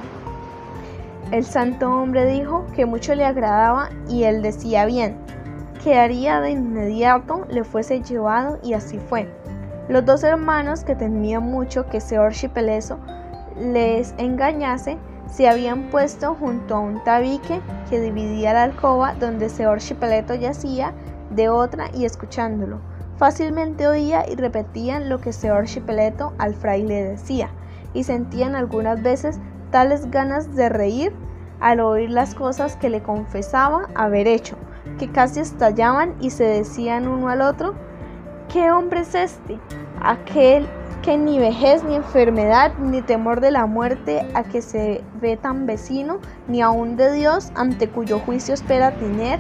El 1.32 1.46
santo 1.46 1.90
hombre 1.90 2.26
dijo 2.26 2.66
que 2.76 2.86
mucho 2.86 3.16
le 3.16 3.26
agradaba 3.26 3.90
y 4.10 4.24
él 4.24 4.42
decía 4.42 4.86
bien, 4.86 5.16
que 5.84 5.98
haría 5.98 6.42
de 6.42 6.52
inmediato 6.52 7.46
le 7.50 7.64
fuese 7.64 8.02
llevado 8.02 8.60
y 8.64 8.74
así 8.74 9.00
fue. 9.00 9.28
Los 9.90 10.06
dos 10.06 10.24
hermanos 10.24 10.84
que 10.84 10.96
temían 10.96 11.44
mucho 11.44 11.88
que 11.90 12.00
Seor 12.00 12.34
Chipeleso 12.34 13.00
les 13.60 14.14
engañase, 14.18 14.98
se 15.28 15.48
habían 15.48 15.90
puesto 15.90 16.36
junto 16.36 16.76
a 16.76 16.80
un 16.80 17.04
tabique 17.04 17.62
que 17.90 18.00
dividía 18.00 18.54
la 18.54 18.64
alcoba 18.64 19.14
donde 19.16 19.50
Seor 19.50 19.80
Chipeleto 19.80 20.36
yacía 20.36 20.94
de 21.32 21.50
otra 21.50 21.90
y 21.94 22.06
escuchándolo. 22.06 22.80
Fácilmente 23.18 23.88
oía 23.88 24.26
y 24.30 24.36
repetían 24.36 25.10
lo 25.10 25.20
que 25.20 25.34
Seor 25.34 25.66
Chipeleto 25.66 26.34
al 26.38 26.54
fraile 26.54 27.04
decía, 27.04 27.50
y 27.94 28.04
sentían 28.04 28.56
algunas 28.56 29.02
veces 29.02 29.40
tales 29.72 30.10
ganas 30.12 30.56
de 30.56 30.70
reír 30.70 31.14
al 31.60 31.80
oír 31.80 32.10
las 32.10 32.34
cosas 32.36 32.76
que 32.76 32.90
le 32.90 33.04
confesaba 33.04 33.88
haber 33.96 34.28
hecho, 34.28 34.58
que 34.98 35.12
casi 35.12 35.40
estallaban 35.40 36.16
y 36.20 36.30
se 36.30 36.44
decían 36.44 37.08
uno 37.08 37.30
al 37.30 37.42
otro, 37.42 37.74
¿qué 38.52 38.72
hombre 38.72 39.02
es 39.02 39.16
este? 39.16 39.60
Aquel 40.02 40.68
que 41.02 41.18
ni 41.18 41.40
vejez, 41.40 41.84
ni 41.84 41.96
enfermedad, 41.96 42.74
ni 42.78 43.02
temor 43.02 43.42
de 43.42 43.52
la 43.52 43.66
muerte 43.66 44.28
a 44.36 44.44
que 44.44 44.62
se 44.62 45.04
ve 45.20 45.36
tan 45.36 45.66
vecino, 45.66 46.20
ni 46.48 46.62
aun 46.62 46.96
de 46.96 47.12
Dios, 47.12 47.52
ante 47.56 47.90
cuyo 47.90 48.20
juicio 48.20 48.54
espera 48.54 48.92
tener 48.92 49.40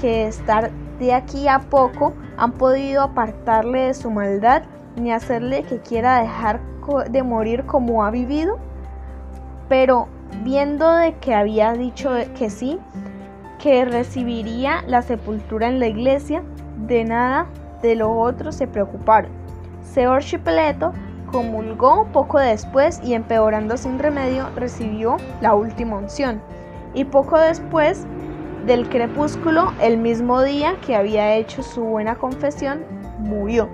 que 0.00 0.26
estar 0.26 0.70
de 0.98 1.12
aquí 1.12 1.48
a 1.48 1.58
poco, 1.58 2.14
han 2.36 2.52
podido 2.52 3.02
apartarle 3.02 3.86
de 3.86 3.94
su 3.94 4.10
maldad, 4.10 4.62
ni 4.96 5.12
hacerle 5.12 5.64
que 5.64 5.78
quiera 5.80 6.20
dejar 6.20 6.60
de 7.10 7.22
morir 7.22 7.64
como 7.66 8.04
ha 8.04 8.10
vivido. 8.10 8.58
Pero 9.68 10.08
viendo 10.42 10.90
de 10.92 11.14
que 11.18 11.34
había 11.34 11.72
dicho 11.72 12.10
que 12.38 12.50
sí, 12.50 12.78
que 13.58 13.84
recibiría 13.84 14.82
la 14.86 15.02
sepultura 15.02 15.68
en 15.68 15.80
la 15.80 15.86
iglesia, 15.86 16.42
de 16.86 17.04
nada 17.04 17.46
de 17.82 17.94
lo 17.94 18.12
otro 18.12 18.52
se 18.52 18.66
preocuparon. 18.66 19.30
Seor 19.82 20.22
Chipeleto 20.22 20.92
comulgó 21.30 22.06
poco 22.12 22.38
después 22.38 23.00
y 23.04 23.14
empeorando 23.14 23.76
sin 23.76 23.98
remedio 23.98 24.48
recibió 24.56 25.16
la 25.40 25.54
última 25.54 25.96
unción. 25.98 26.40
Y 26.94 27.04
poco 27.04 27.38
después 27.38 28.06
del 28.66 28.88
crepúsculo, 28.88 29.72
el 29.80 29.98
mismo 29.98 30.42
día 30.42 30.76
que 30.86 30.96
había 30.96 31.34
hecho 31.34 31.62
su 31.62 31.82
buena 31.82 32.14
confesión, 32.14 32.84
murió. 33.18 33.68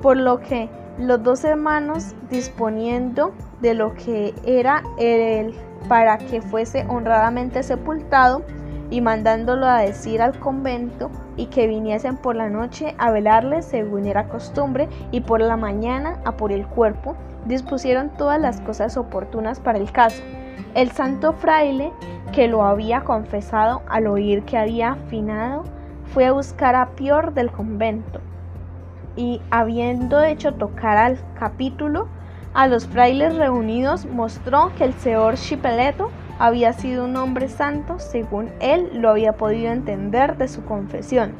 Por 0.00 0.16
lo 0.16 0.40
que 0.40 0.70
los 0.98 1.22
dos 1.22 1.44
hermanos, 1.44 2.14
disponiendo 2.30 3.32
de 3.60 3.74
lo 3.74 3.94
que 3.94 4.34
era 4.44 4.82
él 4.98 5.54
para 5.88 6.18
que 6.18 6.40
fuese 6.40 6.86
honradamente 6.88 7.62
sepultado, 7.62 8.42
y 8.90 9.00
mandándolo 9.00 9.66
a 9.66 9.80
decir 9.80 10.22
al 10.22 10.38
convento 10.38 11.10
y 11.36 11.46
que 11.46 11.66
viniesen 11.66 12.16
por 12.16 12.36
la 12.36 12.48
noche 12.48 12.94
a 12.98 13.10
velarle 13.10 13.62
según 13.62 14.06
era 14.06 14.28
costumbre 14.28 14.88
y 15.10 15.20
por 15.20 15.40
la 15.40 15.56
mañana 15.56 16.18
a 16.24 16.36
por 16.36 16.52
el 16.52 16.66
cuerpo, 16.66 17.16
dispusieron 17.46 18.10
todas 18.10 18.40
las 18.40 18.60
cosas 18.60 18.96
oportunas 18.96 19.60
para 19.60 19.78
el 19.78 19.90
caso. 19.92 20.22
El 20.74 20.90
santo 20.92 21.32
fraile, 21.32 21.92
que 22.32 22.48
lo 22.48 22.64
había 22.64 23.02
confesado 23.02 23.82
al 23.88 24.06
oír 24.06 24.44
que 24.44 24.58
había 24.58 24.92
afinado, 24.92 25.64
fue 26.12 26.26
a 26.26 26.32
buscar 26.32 26.74
a 26.74 26.90
Pior 26.90 27.34
del 27.34 27.50
convento 27.50 28.20
y 29.16 29.40
habiendo 29.50 30.22
hecho 30.22 30.54
tocar 30.54 30.96
al 30.96 31.18
capítulo 31.38 32.08
a 32.54 32.68
los 32.68 32.86
frailes 32.86 33.36
reunidos, 33.36 34.06
mostró 34.06 34.72
que 34.76 34.84
el 34.84 34.94
señor 34.94 35.34
Chipeleto 35.34 36.10
había 36.38 36.72
sido 36.72 37.04
un 37.04 37.16
hombre 37.16 37.48
santo 37.48 37.98
según 37.98 38.50
él 38.60 38.90
lo 38.92 39.10
había 39.10 39.32
podido 39.34 39.72
entender 39.72 40.36
de 40.36 40.48
su 40.48 40.64
confesión, 40.64 41.32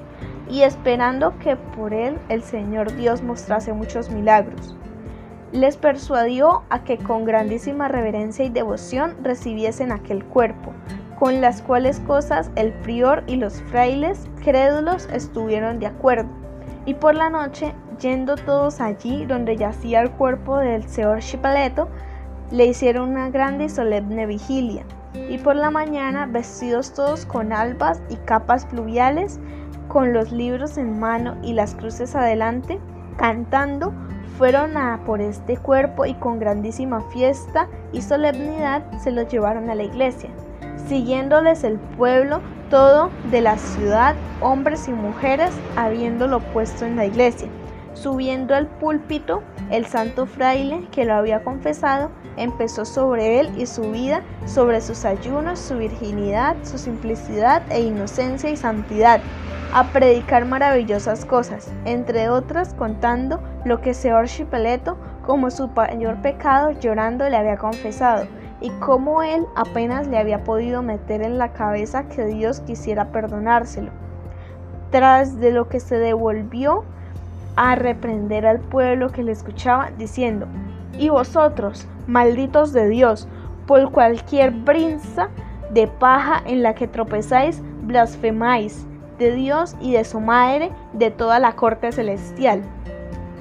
y 0.48 0.62
esperando 0.62 1.36
que 1.38 1.56
por 1.56 1.92
él 1.92 2.18
el 2.28 2.42
Señor 2.42 2.94
Dios 2.96 3.22
mostrase 3.22 3.72
muchos 3.72 4.10
milagros. 4.10 4.76
Les 5.52 5.76
persuadió 5.76 6.62
a 6.70 6.84
que 6.84 6.98
con 6.98 7.24
grandísima 7.24 7.88
reverencia 7.88 8.44
y 8.44 8.50
devoción 8.50 9.16
recibiesen 9.22 9.92
aquel 9.92 10.24
cuerpo, 10.24 10.72
con 11.18 11.40
las 11.40 11.62
cuales 11.62 12.00
cosas 12.00 12.50
el 12.56 12.72
prior 12.72 13.22
y 13.26 13.36
los 13.36 13.62
frailes 13.62 14.28
crédulos 14.44 15.08
estuvieron 15.12 15.78
de 15.78 15.86
acuerdo. 15.86 16.28
Y 16.84 16.94
por 16.94 17.14
la 17.14 17.30
noche, 17.30 17.74
yendo 18.00 18.36
todos 18.36 18.80
allí 18.80 19.24
donde 19.24 19.56
yacía 19.56 20.00
el 20.02 20.10
cuerpo 20.10 20.58
del 20.58 20.86
señor 20.88 21.20
Chipaleto, 21.20 21.88
le 22.50 22.66
hicieron 22.66 23.10
una 23.10 23.30
grande 23.30 23.64
y 23.64 23.68
solemne 23.68 24.26
vigilia, 24.26 24.84
y 25.28 25.38
por 25.38 25.56
la 25.56 25.70
mañana, 25.70 26.26
vestidos 26.26 26.92
todos 26.92 27.26
con 27.26 27.52
albas 27.52 28.00
y 28.08 28.16
capas 28.16 28.66
pluviales, 28.66 29.40
con 29.88 30.12
los 30.12 30.32
libros 30.32 30.76
en 30.78 30.98
mano 30.98 31.36
y 31.42 31.52
las 31.52 31.74
cruces 31.74 32.14
adelante, 32.14 32.78
cantando, 33.16 33.92
fueron 34.38 34.76
a 34.76 35.00
por 35.06 35.20
este 35.20 35.56
cuerpo 35.56 36.04
y 36.04 36.14
con 36.14 36.38
grandísima 36.38 37.00
fiesta 37.12 37.68
y 37.92 38.02
solemnidad 38.02 38.84
se 38.98 39.10
lo 39.10 39.22
llevaron 39.22 39.70
a 39.70 39.74
la 39.74 39.84
iglesia, 39.84 40.30
siguiéndoles 40.88 41.64
el 41.64 41.78
pueblo 41.78 42.40
todo 42.70 43.10
de 43.30 43.40
la 43.40 43.56
ciudad, 43.56 44.14
hombres 44.40 44.88
y 44.88 44.92
mujeres, 44.92 45.50
habiéndolo 45.76 46.40
puesto 46.40 46.84
en 46.84 46.96
la 46.96 47.06
iglesia. 47.06 47.48
Subiendo 47.94 48.54
al 48.54 48.66
púlpito, 48.66 49.42
el 49.70 49.86
santo 49.86 50.26
fraile 50.26 50.82
que 50.90 51.04
lo 51.04 51.14
había 51.14 51.42
confesado 51.42 52.10
empezó 52.36 52.84
sobre 52.84 53.40
él 53.40 53.50
y 53.56 53.66
su 53.66 53.90
vida, 53.90 54.22
sobre 54.44 54.80
sus 54.80 55.04
ayunos, 55.04 55.58
su 55.58 55.76
virginidad, 55.76 56.56
su 56.62 56.78
simplicidad 56.78 57.62
e 57.70 57.80
inocencia 57.80 58.50
y 58.50 58.56
santidad, 58.56 59.20
a 59.72 59.84
predicar 59.92 60.44
maravillosas 60.44 61.24
cosas, 61.24 61.72
entre 61.84 62.28
otras 62.28 62.74
contando 62.74 63.40
lo 63.64 63.80
que 63.80 63.94
Seor 63.94 64.26
Chipeleto, 64.26 64.96
como 65.24 65.50
su 65.50 65.68
mayor 65.68 66.22
pecado, 66.22 66.70
llorando 66.70 67.28
le 67.28 67.36
había 67.36 67.56
confesado, 67.56 68.26
y 68.60 68.70
cómo 68.80 69.22
él 69.22 69.44
apenas 69.54 70.06
le 70.06 70.18
había 70.18 70.44
podido 70.44 70.82
meter 70.82 71.22
en 71.22 71.36
la 71.36 71.52
cabeza 71.52 72.08
que 72.08 72.24
Dios 72.24 72.60
quisiera 72.60 73.06
perdonárselo. 73.06 73.90
Tras 74.90 75.38
de 75.40 75.50
lo 75.50 75.68
que 75.68 75.80
se 75.80 75.98
devolvió 75.98 76.84
a 77.56 77.74
reprender 77.74 78.46
al 78.46 78.60
pueblo 78.60 79.10
que 79.10 79.24
le 79.24 79.32
escuchaba, 79.32 79.90
diciendo, 79.98 80.46
Y 80.98 81.08
vosotros, 81.08 81.88
malditos 82.06 82.72
de 82.72 82.88
Dios, 82.88 83.28
por 83.66 83.90
cualquier 83.90 84.50
brinza 84.50 85.28
de 85.70 85.86
paja 85.86 86.42
en 86.46 86.62
la 86.62 86.74
que 86.74 86.86
tropezáis, 86.86 87.62
blasfemáis 87.82 88.86
de 89.18 89.32
Dios 89.32 89.76
y 89.80 89.92
de 89.92 90.04
su 90.04 90.20
madre, 90.20 90.70
de 90.92 91.10
toda 91.10 91.38
la 91.38 91.52
corte 91.52 91.92
celestial. 91.92 92.62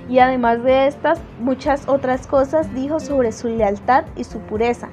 Y 0.10 0.20
además 0.20 0.64
de 0.64 0.88
estas, 0.88 1.20
muchas 1.40 1.88
otras 1.88 2.28
cosas 2.28 2.74
dijo 2.74 3.00
sobre 3.00 3.32
su 3.32 3.48
lealtad 3.48 4.06
y 4.16 4.24
su 4.24 4.40
pureza. 4.40 4.90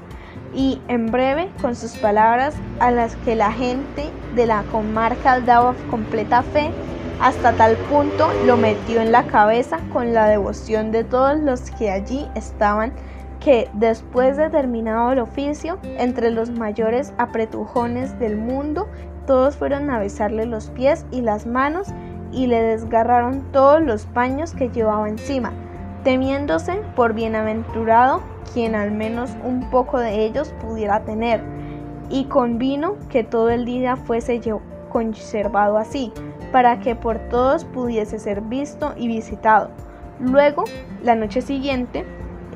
Y 0.55 0.81
en 0.89 1.07
breve, 1.07 1.51
con 1.61 1.75
sus 1.75 1.93
palabras 1.93 2.55
a 2.81 2.91
las 2.91 3.17
que 3.17 3.35
la 3.37 3.53
gente 3.53 4.11
de 4.35 4.47
la 4.47 4.63
comarca 4.65 5.41
daba 5.41 5.75
completa 5.91 6.43
fe, 6.43 6.71
hasta 7.21 7.53
tal 7.53 7.77
punto 7.77 8.29
lo 8.47 8.57
metió 8.57 9.01
en 9.01 9.13
la 9.13 9.25
cabeza 9.25 9.79
con 9.93 10.13
la 10.13 10.27
devoción 10.27 10.91
de 10.91 11.05
todos 11.05 11.39
los 11.39 11.71
que 11.71 11.91
allí 11.91 12.27
estaban 12.35 12.93
que 13.43 13.69
después 13.73 14.37
de 14.37 14.51
terminado 14.51 15.13
el 15.13 15.19
oficio, 15.19 15.79
entre 15.83 16.31
los 16.31 16.51
mayores 16.51 17.13
apretujones 17.19 18.19
del 18.19 18.37
mundo, 18.37 18.89
todos 19.27 19.57
fueron 19.57 19.91
a 19.91 19.99
besarle 19.99 20.47
los 20.47 20.71
pies 20.71 21.07
y 21.11 21.23
las 21.23 21.47
manos 21.47 21.89
y 22.31 22.47
le 22.47 22.63
desgarraron 22.63 23.43
todos 23.53 23.83
los 23.83 24.07
paños 24.07 24.55
que 24.55 24.69
llevaba 24.69 25.09
encima, 25.09 25.53
temiéndose 26.05 26.83
por 26.95 27.15
bienaventurado 27.15 28.23
quien 28.53 28.75
al 28.75 28.93
menos 28.93 29.31
un 29.45 29.69
poco 29.71 29.99
de 29.99 30.25
ellos 30.25 30.55
pudiera 30.61 31.01
tener, 31.05 31.43
y 32.11 32.25
convino 32.25 32.97
que 33.09 33.25
todo 33.25 33.51
el 33.51 33.65
día 33.65 33.97
fuese 33.97 34.41
conservado 34.89 35.79
así, 35.79 36.13
para 36.53 36.81
que 36.81 36.95
por 36.95 37.19
todos 37.29 37.65
pudiese 37.65 38.19
ser 38.19 38.41
visto 38.43 38.93
y 38.97 39.09
visitado. 39.09 39.71
Luego, 40.21 40.65
la 41.03 41.15
noche 41.15 41.41
siguiente, 41.41 42.05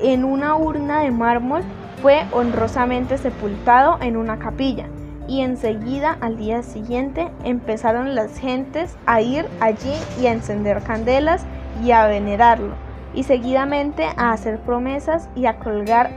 en 0.01 0.23
una 0.23 0.55
urna 0.55 1.01
de 1.01 1.11
mármol, 1.11 1.63
fue 2.01 2.25
honrosamente 2.31 3.17
sepultado 3.17 3.97
en 4.01 4.17
una 4.17 4.37
capilla, 4.37 4.85
y 5.27 5.41
enseguida 5.41 6.17
al 6.21 6.37
día 6.37 6.63
siguiente 6.63 7.29
empezaron 7.43 8.15
las 8.15 8.37
gentes 8.37 8.95
a 9.05 9.21
ir 9.21 9.45
allí 9.59 9.93
y 10.21 10.27
a 10.27 10.33
encender 10.33 10.81
candelas 10.83 11.45
y 11.83 11.91
a 11.91 12.07
venerarlo 12.07 12.87
y 13.13 13.23
seguidamente 13.23 14.07
a 14.15 14.31
hacer 14.31 14.59
promesas 14.59 15.27
y 15.35 15.47
a 15.47 15.57
colgar 15.57 16.11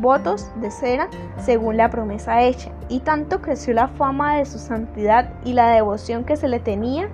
votos 0.00 0.50
de 0.56 0.72
cera 0.72 1.08
según 1.38 1.76
la 1.76 1.90
promesa 1.90 2.42
hecha. 2.42 2.72
Y 2.88 3.00
tanto 3.00 3.40
creció 3.40 3.72
la 3.72 3.86
fama 3.86 4.36
de 4.36 4.46
su 4.46 4.58
santidad 4.58 5.32
y 5.44 5.52
la 5.52 5.68
devoción 5.68 6.24
que 6.24 6.36
se 6.36 6.48
le 6.48 6.58
tenía, 6.58 7.08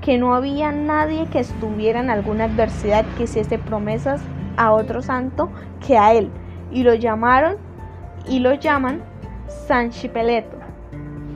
que 0.00 0.16
no 0.16 0.34
había 0.34 0.72
nadie 0.72 1.26
que 1.26 1.40
estuviera 1.40 2.00
en 2.00 2.08
alguna 2.08 2.44
adversidad 2.44 3.04
que 3.18 3.24
hiciese 3.24 3.58
promesas 3.58 4.22
a 4.58 4.72
otro 4.72 5.00
santo 5.00 5.48
que 5.86 5.96
a 5.96 6.12
él. 6.12 6.30
Y 6.70 6.82
lo 6.82 6.94
llamaron 6.94 7.56
y 8.26 8.40
lo 8.40 8.52
llaman 8.54 9.02
San 9.46 9.90
Chipeleto. 9.90 10.58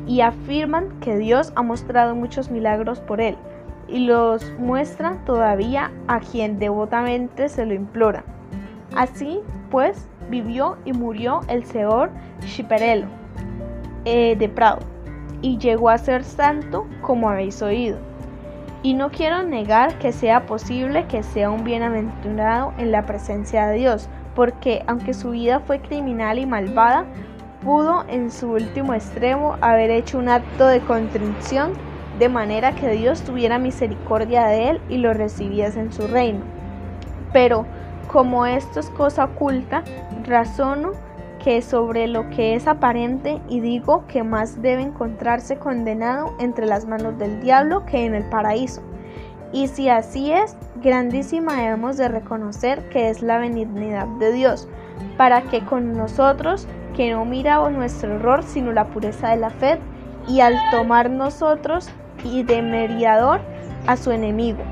Y 0.07 0.21
afirman 0.21 1.01
que 1.01 1.17
Dios 1.17 1.53
ha 1.57 1.63
mostrado 1.63 2.15
muchos 2.15 2.51
milagros 2.51 3.01
por 3.01 3.21
él 3.21 3.37
y 3.89 4.07
los 4.07 4.51
muestra 4.59 5.19
todavía 5.27 5.93
a 6.09 6.21
quien 6.21 6.59
devotamente 6.59 7.49
se 7.49 7.67
lo 7.67 7.75
implora. 7.75 8.25
Así 8.97 9.41
pues, 9.71 10.09
vivió 10.29 10.77
y 10.85 10.93
murió 10.93 11.41
el 11.49 11.65
señor 11.65 12.11
Chiperelo 12.41 13.07
eh, 14.05 14.37
de 14.37 14.49
Prado 14.49 14.81
y 15.43 15.59
llegó 15.59 15.91
a 15.91 15.99
ser 15.99 16.25
santo 16.25 16.87
como 17.01 17.29
habéis 17.29 17.61
oído. 17.63 17.99
Y 18.83 18.95
no 18.95 19.11
quiero 19.11 19.43
negar 19.43 19.99
que 19.99 20.13
sea 20.13 20.47
posible 20.47 21.07
que 21.07 21.23
sea 21.23 21.51
un 21.51 21.63
bienaventurado 21.63 22.73
en 22.79 22.91
la 22.91 23.07
presencia 23.07 23.67
de 23.67 23.79
Dios, 23.79 24.09
porque 24.35 24.83
aunque 24.87 25.15
su 25.15 25.31
vida 25.31 25.61
fue 25.61 25.81
criminal 25.81 26.39
y 26.39 26.47
malvada, 26.47 27.05
pudo 27.63 28.05
en 28.09 28.33
su 28.33 28.53
último 28.53 28.93
extremo 28.93 29.57
haber 29.61 29.91
hecho 29.91 30.19
un 30.19 30.29
acto 30.29 30.67
de 30.67 30.81
contrición 30.81 31.75
de 32.19 32.29
manera 32.29 32.75
que 32.75 32.91
Dios 32.91 33.23
tuviera 33.23 33.59
misericordia 33.59 34.47
de 34.47 34.71
él 34.71 34.81
y 34.89 34.99
lo 34.99 35.15
recibiese 35.15 35.79
en 35.79 35.93
su 35.93 36.09
reino. 36.09 36.41
Pero 37.33 37.67
Como 38.09 38.45
esto 38.45 38.81
es 38.81 38.91
cosa 38.91 39.25
oculta, 39.25 39.85
razono 40.27 40.93
que 41.43 41.61
sobre 41.61 42.07
lo 42.07 42.29
que 42.31 42.55
es 42.55 42.67
aparente 42.67 43.41
y 43.49 43.61
digo 43.61 44.05
que 44.07 44.23
más 44.23 44.63
debe 44.63 44.83
encontrarse 44.83 45.57
condenado 45.57 46.35
entre 46.39 46.67
las 46.67 46.87
manos 46.87 47.19
del 47.19 47.41
diablo 47.41 47.85
que 47.85 48.05
en 48.05 48.15
el 48.15 48.25
paraíso. 48.25 48.83
Y 49.53 49.67
si 49.69 49.89
así 49.89 50.33
es, 50.33 50.57
grandísima 50.77 51.57
debemos 51.57 51.97
de 51.97 52.09
reconocer 52.09 52.89
que 52.89 53.11
es 53.11 53.23
la 53.23 53.39
benignidad 53.39 54.07
de 54.19 54.33
Dios, 54.33 54.69
para 55.17 55.43
que 55.43 55.65
con 55.65 55.97
nosotros, 55.97 56.67
que 56.97 57.11
no 57.11 57.25
miramos 57.25 57.73
nuestro 57.73 58.15
error, 58.15 58.43
sino 58.45 58.73
la 58.73 58.87
pureza 58.87 59.31
de 59.31 59.37
la 59.37 59.51
fe, 59.51 59.79
y 60.29 60.41
al 60.41 60.55
tomar 60.71 61.11
nosotros 61.11 61.89
y 62.25 62.45
de 62.45 62.63
mediador 62.63 63.41
a 63.87 63.97
su 63.97 64.13
enemigo, 64.13 64.63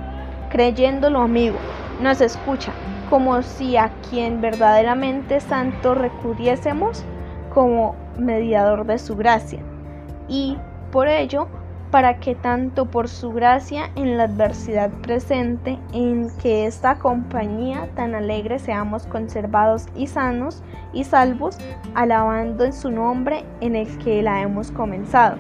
creyéndolo 0.51 1.21
amigo, 1.21 1.59
nos 2.01 2.21
escucha, 2.21 2.73
como 3.11 3.43
si 3.43 3.77
a 3.77 3.91
quien 4.09 4.41
verdaderamente 4.41 5.41
santo 5.41 5.95
recurriésemos 5.95 7.05
como 7.53 7.97
mediador 8.17 8.87
de 8.87 8.99
su 8.99 9.17
gracia. 9.17 9.59
Y 10.29 10.57
por 10.93 11.09
ello, 11.09 11.49
para 11.91 12.21
que 12.21 12.37
tanto 12.37 12.87
por 12.87 13.09
su 13.09 13.33
gracia 13.33 13.91
en 13.97 14.17
la 14.17 14.25
adversidad 14.25 14.91
presente, 15.03 15.77
en 15.93 16.31
que 16.41 16.67
esta 16.67 17.01
compañía 17.01 17.89
tan 17.97 18.15
alegre 18.15 18.61
seamos 18.61 19.07
conservados 19.07 19.89
y 19.97 20.07
sanos 20.07 20.63
y 20.93 21.03
salvos, 21.03 21.59
alabando 21.95 22.65
en 22.65 22.73
su 22.73 22.93
nombre 22.93 23.45
en 23.61 23.75
el 23.75 23.99
que 23.99 24.23
la 24.23 24.41
hemos 24.41 24.71
comenzado. 24.71 25.37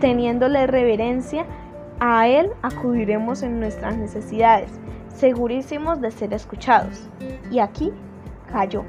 Teniéndole 0.00 0.66
reverencia, 0.66 1.46
a 2.00 2.28
Él 2.28 2.50
acudiremos 2.60 3.42
en 3.42 3.58
nuestras 3.58 3.96
necesidades 3.96 4.70
segurísimos 5.18 6.00
de 6.00 6.10
ser 6.10 6.32
escuchados. 6.32 7.08
Y 7.50 7.58
aquí 7.58 7.92
cayó. 8.50 8.84